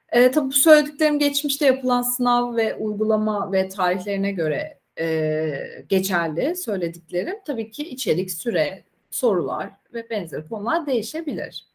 E, 0.10 0.32
tabii 0.32 0.48
bu 0.48 0.54
söylediklerim 0.54 1.20
geçmişte 1.20 1.66
yapılan 1.66 2.02
sınav 2.02 2.56
ve 2.56 2.76
uygulama 2.76 3.52
ve 3.52 3.70
tarihlerine 3.70 4.32
göre 4.32 4.80
e, 5.00 5.86
geçerli 5.90 6.56
söylediklerim. 6.56 7.36
Tabii 7.46 7.72
ki 7.72 7.90
içerik, 7.90 8.32
süre, 8.32 8.84
sorular 9.12 9.70
ve 9.94 10.10
benzeri 10.10 10.48
konular 10.48 10.86
değişebilir. 10.86 11.66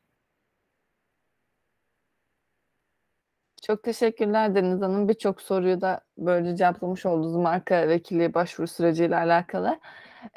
Çok 3.62 3.82
teşekkürler 3.82 4.54
Deniz 4.54 4.80
Hanım. 4.80 5.08
Birçok 5.08 5.42
soruyu 5.42 5.80
da 5.80 6.00
böyle 6.18 6.56
cevaplamış 6.56 7.06
oldunuz 7.06 7.36
marka 7.36 7.88
vekilliği 7.88 8.34
başvuru 8.34 8.66
süreciyle 8.66 9.16
alakalı. 9.16 9.80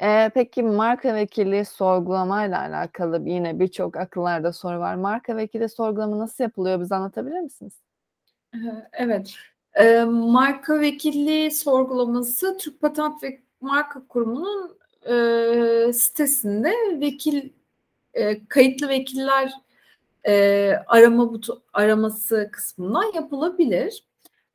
Ee, 0.02 0.30
peki 0.34 0.62
marka 0.62 1.14
vekilliği 1.14 1.64
sorgulamayla 1.64 2.60
alakalı 2.60 3.28
yine 3.28 3.60
birçok 3.60 3.96
akıllarda 3.96 4.52
soru 4.52 4.78
var. 4.78 4.94
Marka 4.94 5.36
vekili 5.36 5.68
sorgulama 5.68 6.18
nasıl 6.18 6.44
yapılıyor? 6.44 6.80
Bize 6.80 6.94
anlatabilir 6.94 7.40
misiniz? 7.40 7.72
Evet. 8.92 9.34
E, 9.74 10.04
marka 10.04 10.80
vekilliği 10.80 11.50
sorgulaması 11.50 12.56
Türk 12.58 12.80
Patent 12.80 13.22
ve 13.22 13.40
Marka 13.60 14.06
Kurumu'nun 14.08 14.78
e, 15.08 15.92
sitesinde 15.92 16.72
vekil 17.00 17.50
e, 18.14 18.46
kayıtlı 18.48 18.88
vekiller 18.88 19.52
e, 20.26 20.72
arama 20.86 21.32
butu, 21.32 21.62
araması 21.72 22.48
kısmından 22.52 23.12
yapılabilir. 23.14 24.04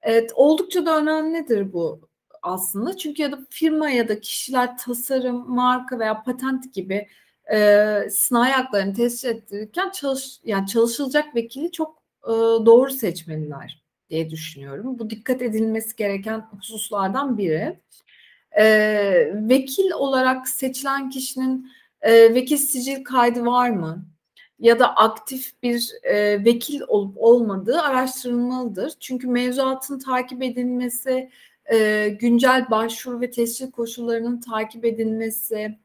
Evet, 0.02 0.32
oldukça 0.36 0.86
da 0.86 0.98
önemlidir 0.98 1.74
bu 1.74 2.09
aslında. 2.42 2.98
Çünkü 2.98 3.22
ya 3.22 3.32
da 3.32 3.40
firma 3.50 3.90
ya 3.90 4.08
da 4.08 4.20
kişiler 4.20 4.78
tasarım, 4.78 5.50
marka 5.50 6.00
veya 6.00 6.24
patent 6.24 6.74
gibi 6.74 7.08
e, 7.54 8.10
sınai 8.12 8.52
haklarını 8.52 8.94
tescil 8.94 9.30
ettirirken 9.30 9.90
çalış, 9.90 10.40
yani 10.44 10.68
çalışılacak 10.68 11.36
vekili 11.36 11.72
çok 11.72 12.04
e, 12.24 12.32
doğru 12.66 12.92
seçmeliler 12.92 13.84
diye 14.10 14.30
düşünüyorum. 14.30 15.00
Bu 15.00 15.10
dikkat 15.10 15.42
edilmesi 15.42 15.96
gereken 15.96 16.40
hususlardan 16.40 17.38
biri. 17.38 17.80
E, 18.52 18.66
vekil 19.34 19.92
olarak 19.92 20.50
seçilen 20.50 21.10
kişinin 21.10 21.72
e, 22.02 22.34
vekil 22.34 22.58
sicil 22.58 23.04
kaydı 23.04 23.46
var 23.46 23.70
mı? 23.70 24.06
Ya 24.60 24.80
da 24.80 24.96
aktif 24.96 25.64
bir 25.64 25.92
e, 26.04 26.46
vekil 26.46 26.82
olup 26.88 27.14
olmadığı 27.18 27.82
araştırılmalıdır. 27.82 28.94
Çünkü 29.00 29.28
mevzuatın 29.28 30.00
takip 30.00 30.44
edilmesi, 30.44 31.30
e, 31.72 32.10
güncel 32.10 32.66
başvuru 32.72 33.22
ve 33.22 33.32
tescil 33.32 33.72
koşullarının 33.72 34.40
takip 34.40 34.86
edilmesi, 34.86 35.78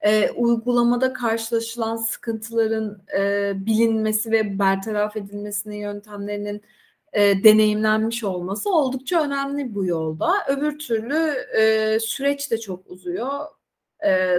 e, 0.00 0.30
uygulamada 0.30 1.12
karşılaşılan 1.12 1.96
sıkıntıların 1.96 3.02
e, 3.18 3.52
bilinmesi 3.66 4.30
ve 4.30 4.58
bertaraf 4.58 5.16
edilmesinin 5.16 5.76
yöntemlerinin 5.76 6.62
deneyimlenmiş 7.14 8.24
olması 8.24 8.74
oldukça 8.74 9.22
önemli 9.22 9.74
bu 9.74 9.84
yolda. 9.84 10.32
Öbür 10.48 10.78
türlü 10.78 11.34
süreç 12.00 12.50
de 12.50 12.58
çok 12.58 12.90
uzuyor. 12.90 13.46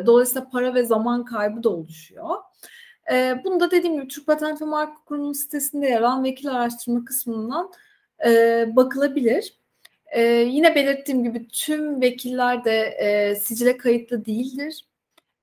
Dolayısıyla 0.05 0.49
para 0.49 0.73
ve 0.73 0.83
zaman 0.83 1.25
kaybı 1.25 1.63
da 1.63 1.69
oluşuyor. 1.69 2.29
Bunu 3.43 3.59
da 3.59 3.71
dediğim 3.71 3.95
gibi 3.95 4.07
Türk 4.07 4.27
Patent 4.27 4.61
ve 4.61 4.65
Marka 4.65 5.03
Kurumu 5.05 5.33
sitesinde 5.33 5.87
yer 5.87 6.01
alan 6.01 6.23
vekil 6.23 6.51
araştırma 6.51 7.05
kısmından 7.05 7.71
bakılabilir. 8.75 9.58
E, 10.11 10.21
yine 10.23 10.75
belirttiğim 10.75 11.23
gibi 11.23 11.47
tüm 11.47 12.01
vekiller 12.01 12.65
de 12.65 12.79
e, 12.81 13.35
sicile 13.35 13.77
kayıtlı 13.77 14.25
değildir. 14.25 14.85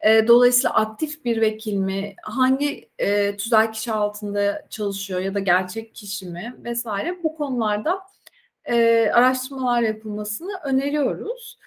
E, 0.00 0.28
dolayısıyla 0.28 0.74
aktif 0.74 1.24
bir 1.24 1.40
vekil 1.40 1.74
mi, 1.76 2.14
hangi 2.22 2.88
e, 2.98 3.36
tüzel 3.36 3.72
kişi 3.72 3.92
altında 3.92 4.66
çalışıyor 4.70 5.20
ya 5.20 5.34
da 5.34 5.38
gerçek 5.40 5.94
kişi 5.94 6.26
mi 6.26 6.54
vesaire 6.64 7.22
bu 7.22 7.36
konularda 7.36 8.00
e, 8.64 9.08
araştırmalar 9.14 9.82
yapılmasını 9.82 10.52
öneriyoruz. 10.64 11.58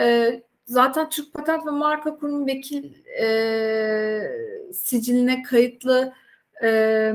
E, 0.00 0.32
zaten 0.66 1.10
Türk 1.10 1.32
Patent 1.34 1.66
ve 1.66 1.70
Marka 1.70 2.16
Kurumu 2.16 2.46
vekil 2.46 3.04
e, 3.20 3.32
siciline 4.72 5.42
kayıtlı 5.42 6.12
e, 6.62 7.12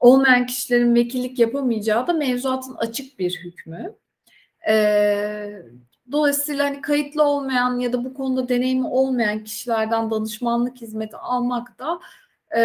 olmayan 0.00 0.46
kişilerin 0.46 0.94
vekillik 0.94 1.38
yapamayacağı 1.38 2.06
da 2.06 2.12
mevzuatın 2.12 2.74
açık 2.74 3.18
bir 3.18 3.40
hükmü. 3.44 3.94
E, 4.68 5.62
Dolayısıyla 6.12 6.64
hani 6.64 6.80
kayıtlı 6.80 7.22
olmayan 7.22 7.78
ya 7.78 7.92
da 7.92 8.04
bu 8.04 8.14
konuda 8.14 8.48
deneyimi 8.48 8.86
olmayan 8.86 9.44
kişilerden 9.44 10.10
danışmanlık 10.10 10.80
hizmeti 10.80 11.16
almak 11.16 11.78
da 11.78 12.00
e, 12.56 12.62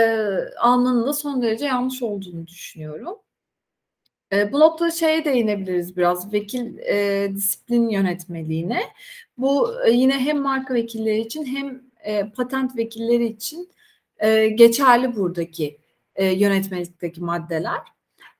almanın 0.59 1.07
da 1.07 1.13
son 1.13 1.41
derece 1.41 1.65
yanlış 1.65 2.01
olduğunu 2.03 2.47
düşünüyorum. 2.47 3.17
E, 4.31 4.51
bu 4.51 4.59
noktada 4.59 4.91
şeye 4.91 5.25
değinebiliriz 5.25 5.97
biraz 5.97 6.33
vekil 6.33 6.77
e, 6.77 7.29
disiplin 7.35 7.89
yönetmeliğine. 7.89 8.81
Bu 9.37 9.69
e, 9.85 9.91
yine 9.91 10.19
hem 10.19 10.39
marka 10.39 10.73
vekilleri 10.73 11.19
için 11.19 11.45
hem 11.45 11.81
e, 12.03 12.29
patent 12.29 12.77
vekilleri 12.77 13.25
için 13.25 13.69
e, 14.17 14.47
geçerli 14.47 15.15
buradaki 15.15 15.77
e, 16.15 16.25
yönetmelikteki 16.25 17.21
maddeler. 17.21 17.96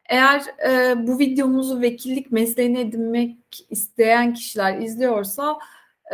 Eğer 0.10 0.42
e, 0.70 1.08
bu 1.08 1.20
videomuzu 1.20 1.82
vekillik 1.82 2.32
mesleğine 2.32 2.82
edinmek 2.82 3.38
isteyen 3.70 4.34
kişiler 4.34 4.78
izliyorsa 4.82 5.60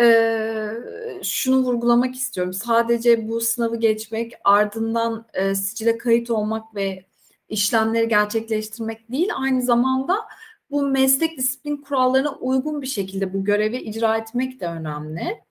e, 0.02 0.06
şunu 1.24 1.58
vurgulamak 1.58 2.16
istiyorum. 2.16 2.54
Sadece 2.54 3.28
bu 3.28 3.42
sınavı 3.42 3.76
geçmek, 3.76 4.34
ardından 4.44 5.26
e, 5.34 5.56
sicile 5.56 5.98
kayıt 5.98 6.30
olmak 6.30 6.76
ve 6.76 7.06
işlemleri 7.50 8.08
gerçekleştirmek 8.08 9.12
değil, 9.12 9.30
aynı 9.36 9.62
zamanda 9.62 10.16
bu 10.72 10.88
meslek 10.88 11.38
disiplin 11.38 11.78
kurallarına 11.78 12.36
uygun 12.36 12.82
bir 12.82 12.88
şekilde 12.88 13.34
bu 13.34 13.44
görevi 13.44 13.78
icra 13.78 14.18
etmek 14.18 14.60
de 14.60 14.68
önemli. 14.68 15.42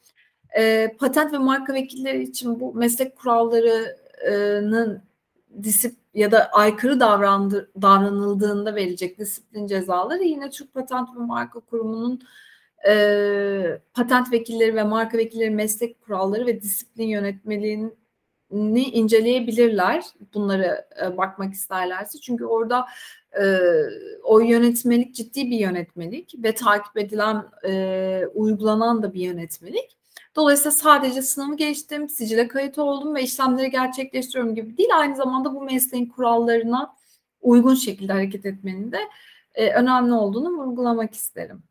E, 0.59 0.95
patent 0.99 1.33
ve 1.33 1.39
marka 1.39 1.75
vekilleri 1.75 2.23
için 2.23 2.61
bu 2.61 2.75
meslek 2.75 3.17
kurallarının 3.17 5.03
disip 5.63 6.02
ya 6.15 6.31
da 6.31 6.51
aykırı 6.53 7.01
davranıldığında 7.01 8.75
verecek 8.75 9.19
disiplin 9.19 9.67
cezaları 9.67 10.25
yine 10.25 10.51
Türk 10.51 10.75
Patent 10.75 11.09
ve 11.17 11.21
Marka 11.21 11.61
Kurumu'nun 11.61 12.21
e, 12.89 13.81
patent 13.95 14.33
vekilleri 14.33 14.75
ve 14.75 14.83
marka 14.83 15.19
vekilleri 15.19 15.51
meslek 15.51 16.01
kuralları 16.01 16.47
ve 16.47 16.63
disiplin 16.63 17.07
yönetmeliğini 17.07 17.93
inceleyebilirler. 18.93 20.05
Bunları 20.35 20.85
e, 21.03 21.17
bakmak 21.17 21.55
isterlerse. 21.55 22.19
Çünkü 22.19 22.45
orada 22.45 22.87
e, 23.43 23.45
o 24.23 24.41
yönetmelik 24.41 25.15
ciddi 25.15 25.51
bir 25.51 25.59
yönetmelik 25.59 26.35
ve 26.39 26.55
takip 26.55 26.99
edilen, 26.99 27.45
e, 27.67 28.25
uygulanan 28.35 29.03
da 29.03 29.15
bir 29.15 29.21
yönetmelik. 29.21 30.02
Dolayısıyla 30.37 30.71
sadece 30.71 31.23
sınavı 31.23 31.57
geçtim, 31.57 32.09
sicile 32.09 32.49
kayıt 32.49 32.79
oldum 32.79 33.15
ve 33.15 33.23
işlemleri 33.23 33.71
gerçekleştiriyorum 33.71 34.55
gibi 34.55 34.77
değil. 34.77 34.89
Aynı 34.95 35.17
zamanda 35.17 35.55
bu 35.55 35.63
mesleğin 35.63 36.07
kurallarına 36.07 36.97
uygun 37.41 37.75
şekilde 37.75 38.13
hareket 38.13 38.47
etmenin 38.47 38.93
de 38.93 38.99
e, 39.55 39.73
önemli 39.73 40.13
olduğunu 40.13 40.51
vurgulamak 40.51 41.15
isterim. 41.15 41.63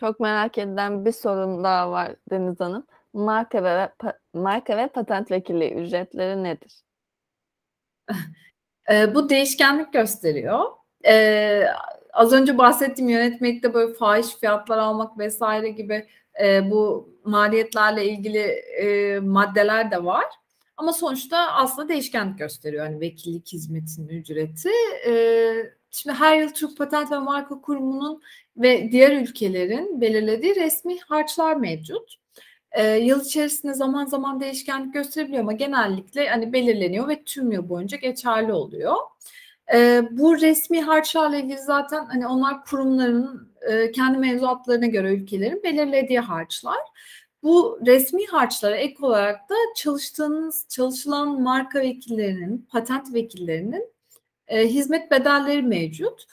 Çok 0.00 0.20
merak 0.20 0.58
edilen 0.58 1.04
bir 1.04 1.12
sorun 1.12 1.64
daha 1.64 1.90
var 1.90 2.16
Deniz 2.30 2.60
Hanım. 2.60 2.86
Marka 3.12 3.64
ve 3.64 3.92
marka 4.34 4.76
ve 4.76 4.88
patent 4.88 5.30
vekilliği 5.30 5.74
ücretleri 5.74 6.42
nedir? 6.44 6.82
E, 8.90 9.14
bu 9.14 9.28
değişkenlik 9.28 9.92
gösteriyor. 9.92 10.64
E, 11.06 11.64
az 12.12 12.32
önce 12.32 12.58
bahsettiğim 12.58 13.10
yönetmekte 13.10 13.74
böyle 13.74 13.94
fahiş 13.94 14.26
fiyatlar 14.26 14.78
almak 14.78 15.18
vesaire 15.18 15.68
gibi 15.68 16.06
e, 16.42 16.70
bu 16.70 17.10
maliyetlerle 17.24 18.08
ilgili 18.08 18.38
e, 18.38 19.18
maddeler 19.20 19.90
de 19.90 20.04
var. 20.04 20.24
Ama 20.76 20.92
sonuçta 20.92 21.52
aslında 21.52 21.88
değişkenlik 21.88 22.38
gösteriyor. 22.38 22.84
Yani 22.84 23.00
vekillik 23.00 23.52
hizmetinin 23.52 24.08
ücreti. 24.08 24.70
E, 25.06 25.12
şimdi 25.90 26.16
her 26.16 26.38
yıl 26.38 26.48
Türk 26.48 26.78
Patent 26.78 27.12
ve 27.12 27.18
Marka 27.18 27.60
Kurumu'nun 27.60 28.22
ve 28.56 28.92
diğer 28.92 29.22
ülkelerin 29.22 30.00
belirlediği 30.00 30.56
resmi 30.56 31.00
harçlar 31.00 31.56
mevcut. 31.56 32.14
E, 32.72 32.96
yıl 32.96 33.24
içerisinde 33.24 33.74
zaman 33.74 34.06
zaman 34.06 34.40
değişkenlik 34.40 34.94
gösterebiliyor 34.94 35.42
ama 35.42 35.52
genellikle 35.52 36.28
hani 36.28 36.52
belirleniyor 36.52 37.08
ve 37.08 37.22
tüm 37.24 37.52
yıl 37.52 37.68
boyunca 37.68 37.96
geçerli 37.96 38.52
oluyor. 38.52 38.96
E, 39.72 40.02
bu 40.10 40.40
resmi 40.40 40.82
harçlarla 40.82 41.36
ilgili 41.36 41.58
zaten 41.58 42.04
hani 42.04 42.26
onlar 42.26 42.64
kurumların 42.64 43.52
e, 43.62 43.92
kendi 43.92 44.18
mevzuatlarına 44.18 44.86
göre 44.86 45.14
ülkelerin 45.14 45.62
belirlediği 45.62 46.20
harçlar. 46.20 46.78
Bu 47.42 47.80
resmi 47.86 48.26
harçlara 48.26 48.76
ek 48.76 48.94
olarak 49.00 49.50
da 49.50 49.54
çalıştığınız, 49.76 50.66
çalışılan 50.68 51.42
marka 51.42 51.80
vekillerinin, 51.80 52.68
patent 52.70 53.14
vekillerinin 53.14 53.92
e, 54.48 54.66
hizmet 54.68 55.10
bedelleri 55.10 55.62
mevcut. 55.62 56.24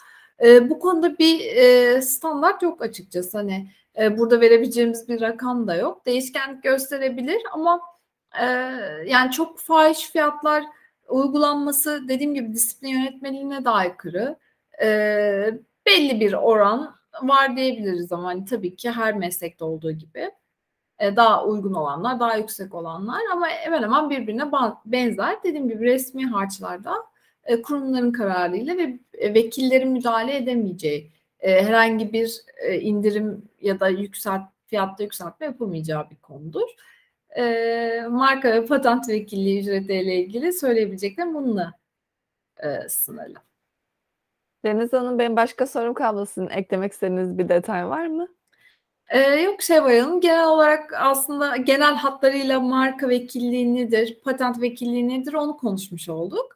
E, 0.44 0.70
bu 0.70 0.80
konuda 0.80 1.18
bir 1.18 1.40
e, 1.40 2.02
standart 2.02 2.64
yok 2.64 2.82
açıkçası. 2.82 3.38
Hani 3.38 3.72
e, 4.00 4.18
burada 4.18 4.42
verebileceğimiz 4.42 5.10
bir 5.10 5.22
rakam 5.22 5.68
da 5.68 5.76
yok. 5.76 6.06
Değişkenlik 6.06 6.64
gösterebilir 6.64 7.42
ama 7.54 7.82
e, 8.42 8.46
yani 9.06 9.32
çok 9.32 9.60
fahiş 9.60 10.12
fiyatlar 10.12 10.64
uygulanması 11.10 12.08
dediğim 12.08 12.34
gibi 12.34 12.54
disiplin 12.54 12.90
yönetmeliğine 12.90 13.66
de 13.66 13.70
aykırı. 13.70 14.36
E, 14.82 14.88
belli 15.86 16.20
bir 16.20 16.34
oran 16.34 16.96
var 17.24 17.58
diyebiliriz 17.58 18.12
ama 18.12 18.28
hani 18.28 18.46
tabii 18.46 18.76
ki 18.76 18.92
her 18.92 19.16
meslekte 19.16 19.66
olduğu 19.66 19.92
gibi 19.92 20.32
e, 21.00 21.16
daha 21.16 21.46
uygun 21.46 21.74
olanlar, 21.74 22.20
daha 22.20 22.36
yüksek 22.36 22.76
olanlar 22.76 23.22
ama 23.34 23.48
hemen 23.48 23.84
hemen 23.84 24.10
birbirine 24.10 24.52
benzer. 24.86 25.44
Dediğim 25.44 25.70
gibi 25.70 25.86
resmi 25.86 26.26
harçlarda 26.26 26.94
e, 27.44 27.62
kurumların 27.62 28.12
kararıyla 28.12 28.78
ve 28.78 29.00
e, 29.14 29.34
vekillerin 29.34 29.92
müdahale 29.92 30.38
edemeyeceği 30.38 31.12
herhangi 31.40 32.14
bir 32.14 32.42
indirim 32.82 33.50
ya 33.62 33.80
da 33.80 33.90
yükselt 33.90 34.42
fiyatta 34.66 35.04
yükseltme 35.04 35.46
yapılmayacağı 35.46 36.10
bir 36.10 36.16
konudur. 36.16 36.70
Marka 38.10 38.52
ve 38.52 38.66
patent 38.66 39.10
vekilliği 39.10 39.60
ücretiyle 39.60 40.16
ilgili 40.16 40.54
söyleyebileceklerim 40.54 41.34
bununla 41.34 41.74
sınırlı. 42.88 43.38
Deniz 44.66 44.94
Hanım 44.94 45.20
benim 45.20 45.36
başka 45.36 45.68
sorum. 45.68 46.26
Sizin 46.28 46.50
eklemek 46.50 46.94
istediğiniz 46.94 47.38
bir 47.38 47.50
detay 47.50 47.90
var 47.90 48.08
mı? 48.08 48.28
Ee, 49.10 49.20
yok 49.20 49.62
Şevval 49.62 50.00
Hanım. 50.00 50.22
Genel 50.22 50.48
olarak 50.48 50.94
aslında 50.94 51.58
genel 51.58 51.96
hatlarıyla 51.96 52.60
marka 52.60 53.10
vekilliği 53.10 53.76
nedir, 53.76 54.20
patent 54.24 54.62
vekilliği 54.62 55.10
nedir 55.10 55.34
onu 55.34 55.58
konuşmuş 55.58 56.10
olduk. 56.10 56.56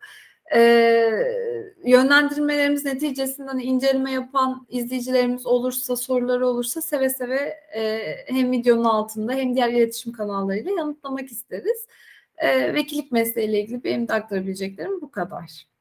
Ee, 0.55 1.73
yönlendirmelerimiz 1.85 2.85
neticesinde 2.85 3.63
inceleme 3.63 4.11
yapan 4.11 4.67
izleyicilerimiz 4.69 5.45
olursa, 5.45 5.95
soruları 5.95 6.47
olursa 6.47 6.81
seve 6.81 7.09
seve 7.09 7.39
e, 7.75 8.01
hem 8.27 8.51
videonun 8.51 8.83
altında 8.83 9.33
hem 9.33 9.55
diğer 9.55 9.69
iletişim 9.69 10.13
kanallarıyla 10.13 10.71
yanıtlamak 10.71 11.31
isteriz. 11.31 11.87
E, 12.37 12.73
vekillik 12.73 13.11
mesleğiyle 13.11 13.61
ilgili 13.61 13.83
benim 13.83 14.07
de 14.07 14.13
aktarabileceklerim 14.13 15.01
bu 15.01 15.11
kadar. 15.11 15.72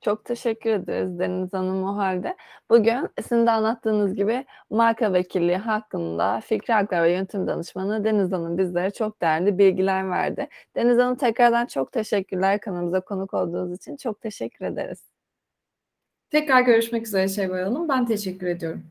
Çok 0.00 0.24
teşekkür 0.24 0.70
ederiz 0.70 1.18
Deniz 1.18 1.52
Hanım 1.52 1.84
o 1.84 1.96
halde. 1.96 2.36
Bugün 2.70 3.08
sizin 3.22 3.46
de 3.46 3.50
anlattığınız 3.50 4.14
gibi 4.14 4.44
marka 4.70 5.12
vekilliği 5.12 5.56
hakkında 5.56 6.40
Fikri 6.40 6.74
Haklar 6.74 7.02
ve 7.02 7.12
Yönetim 7.12 7.46
Danışmanı 7.46 8.04
Deniz 8.04 8.32
Hanım 8.32 8.58
bizlere 8.58 8.90
çok 8.90 9.22
değerli 9.22 9.58
bilgiler 9.58 10.10
verdi. 10.10 10.48
Deniz 10.76 10.98
Hanım 10.98 11.16
tekrardan 11.16 11.66
çok 11.66 11.92
teşekkürler 11.92 12.60
kanalımıza 12.60 13.00
konuk 13.00 13.34
olduğunuz 13.34 13.76
için. 13.76 13.96
Çok 13.96 14.20
teşekkür 14.20 14.64
ederiz. 14.64 15.04
Tekrar 16.30 16.60
görüşmek 16.60 17.06
üzere 17.06 17.28
Şevval 17.28 17.62
Hanım. 17.62 17.88
Ben 17.88 18.06
teşekkür 18.06 18.46
ediyorum. 18.46 18.84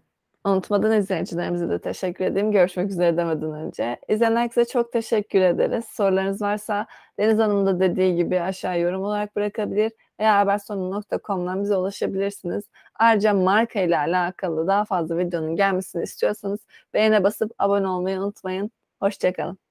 Unutmadan 0.45 0.91
izleyicilerimize 0.97 1.69
de 1.69 1.79
teşekkür 1.79 2.25
edeyim. 2.25 2.51
Görüşmek 2.51 2.89
üzere 2.91 3.17
demeden 3.17 3.53
önce. 3.53 3.99
İzleyen 4.07 4.35
herkese 4.35 4.65
çok 4.65 4.91
teşekkür 4.91 5.41
ederiz. 5.41 5.85
Sorularınız 5.85 6.41
varsa 6.41 6.87
Deniz 7.19 7.39
Hanım 7.39 7.65
da 7.65 7.79
dediği 7.79 8.15
gibi 8.15 8.41
aşağı 8.41 8.79
yorum 8.79 9.03
olarak 9.03 9.35
bırakabilir 9.35 9.91
veya 10.19 10.37
habersonu.com'dan 10.39 11.63
bize 11.63 11.75
ulaşabilirsiniz. 11.75 12.63
Ayrıca 12.95 13.33
marka 13.33 13.81
ile 13.81 13.97
alakalı 13.97 14.67
daha 14.67 14.85
fazla 14.85 15.17
videonun 15.17 15.55
gelmesini 15.55 16.03
istiyorsanız 16.03 16.59
beğene 16.93 17.23
basıp 17.23 17.51
abone 17.57 17.87
olmayı 17.87 18.19
unutmayın. 18.19 18.71
Hoşçakalın. 19.01 19.68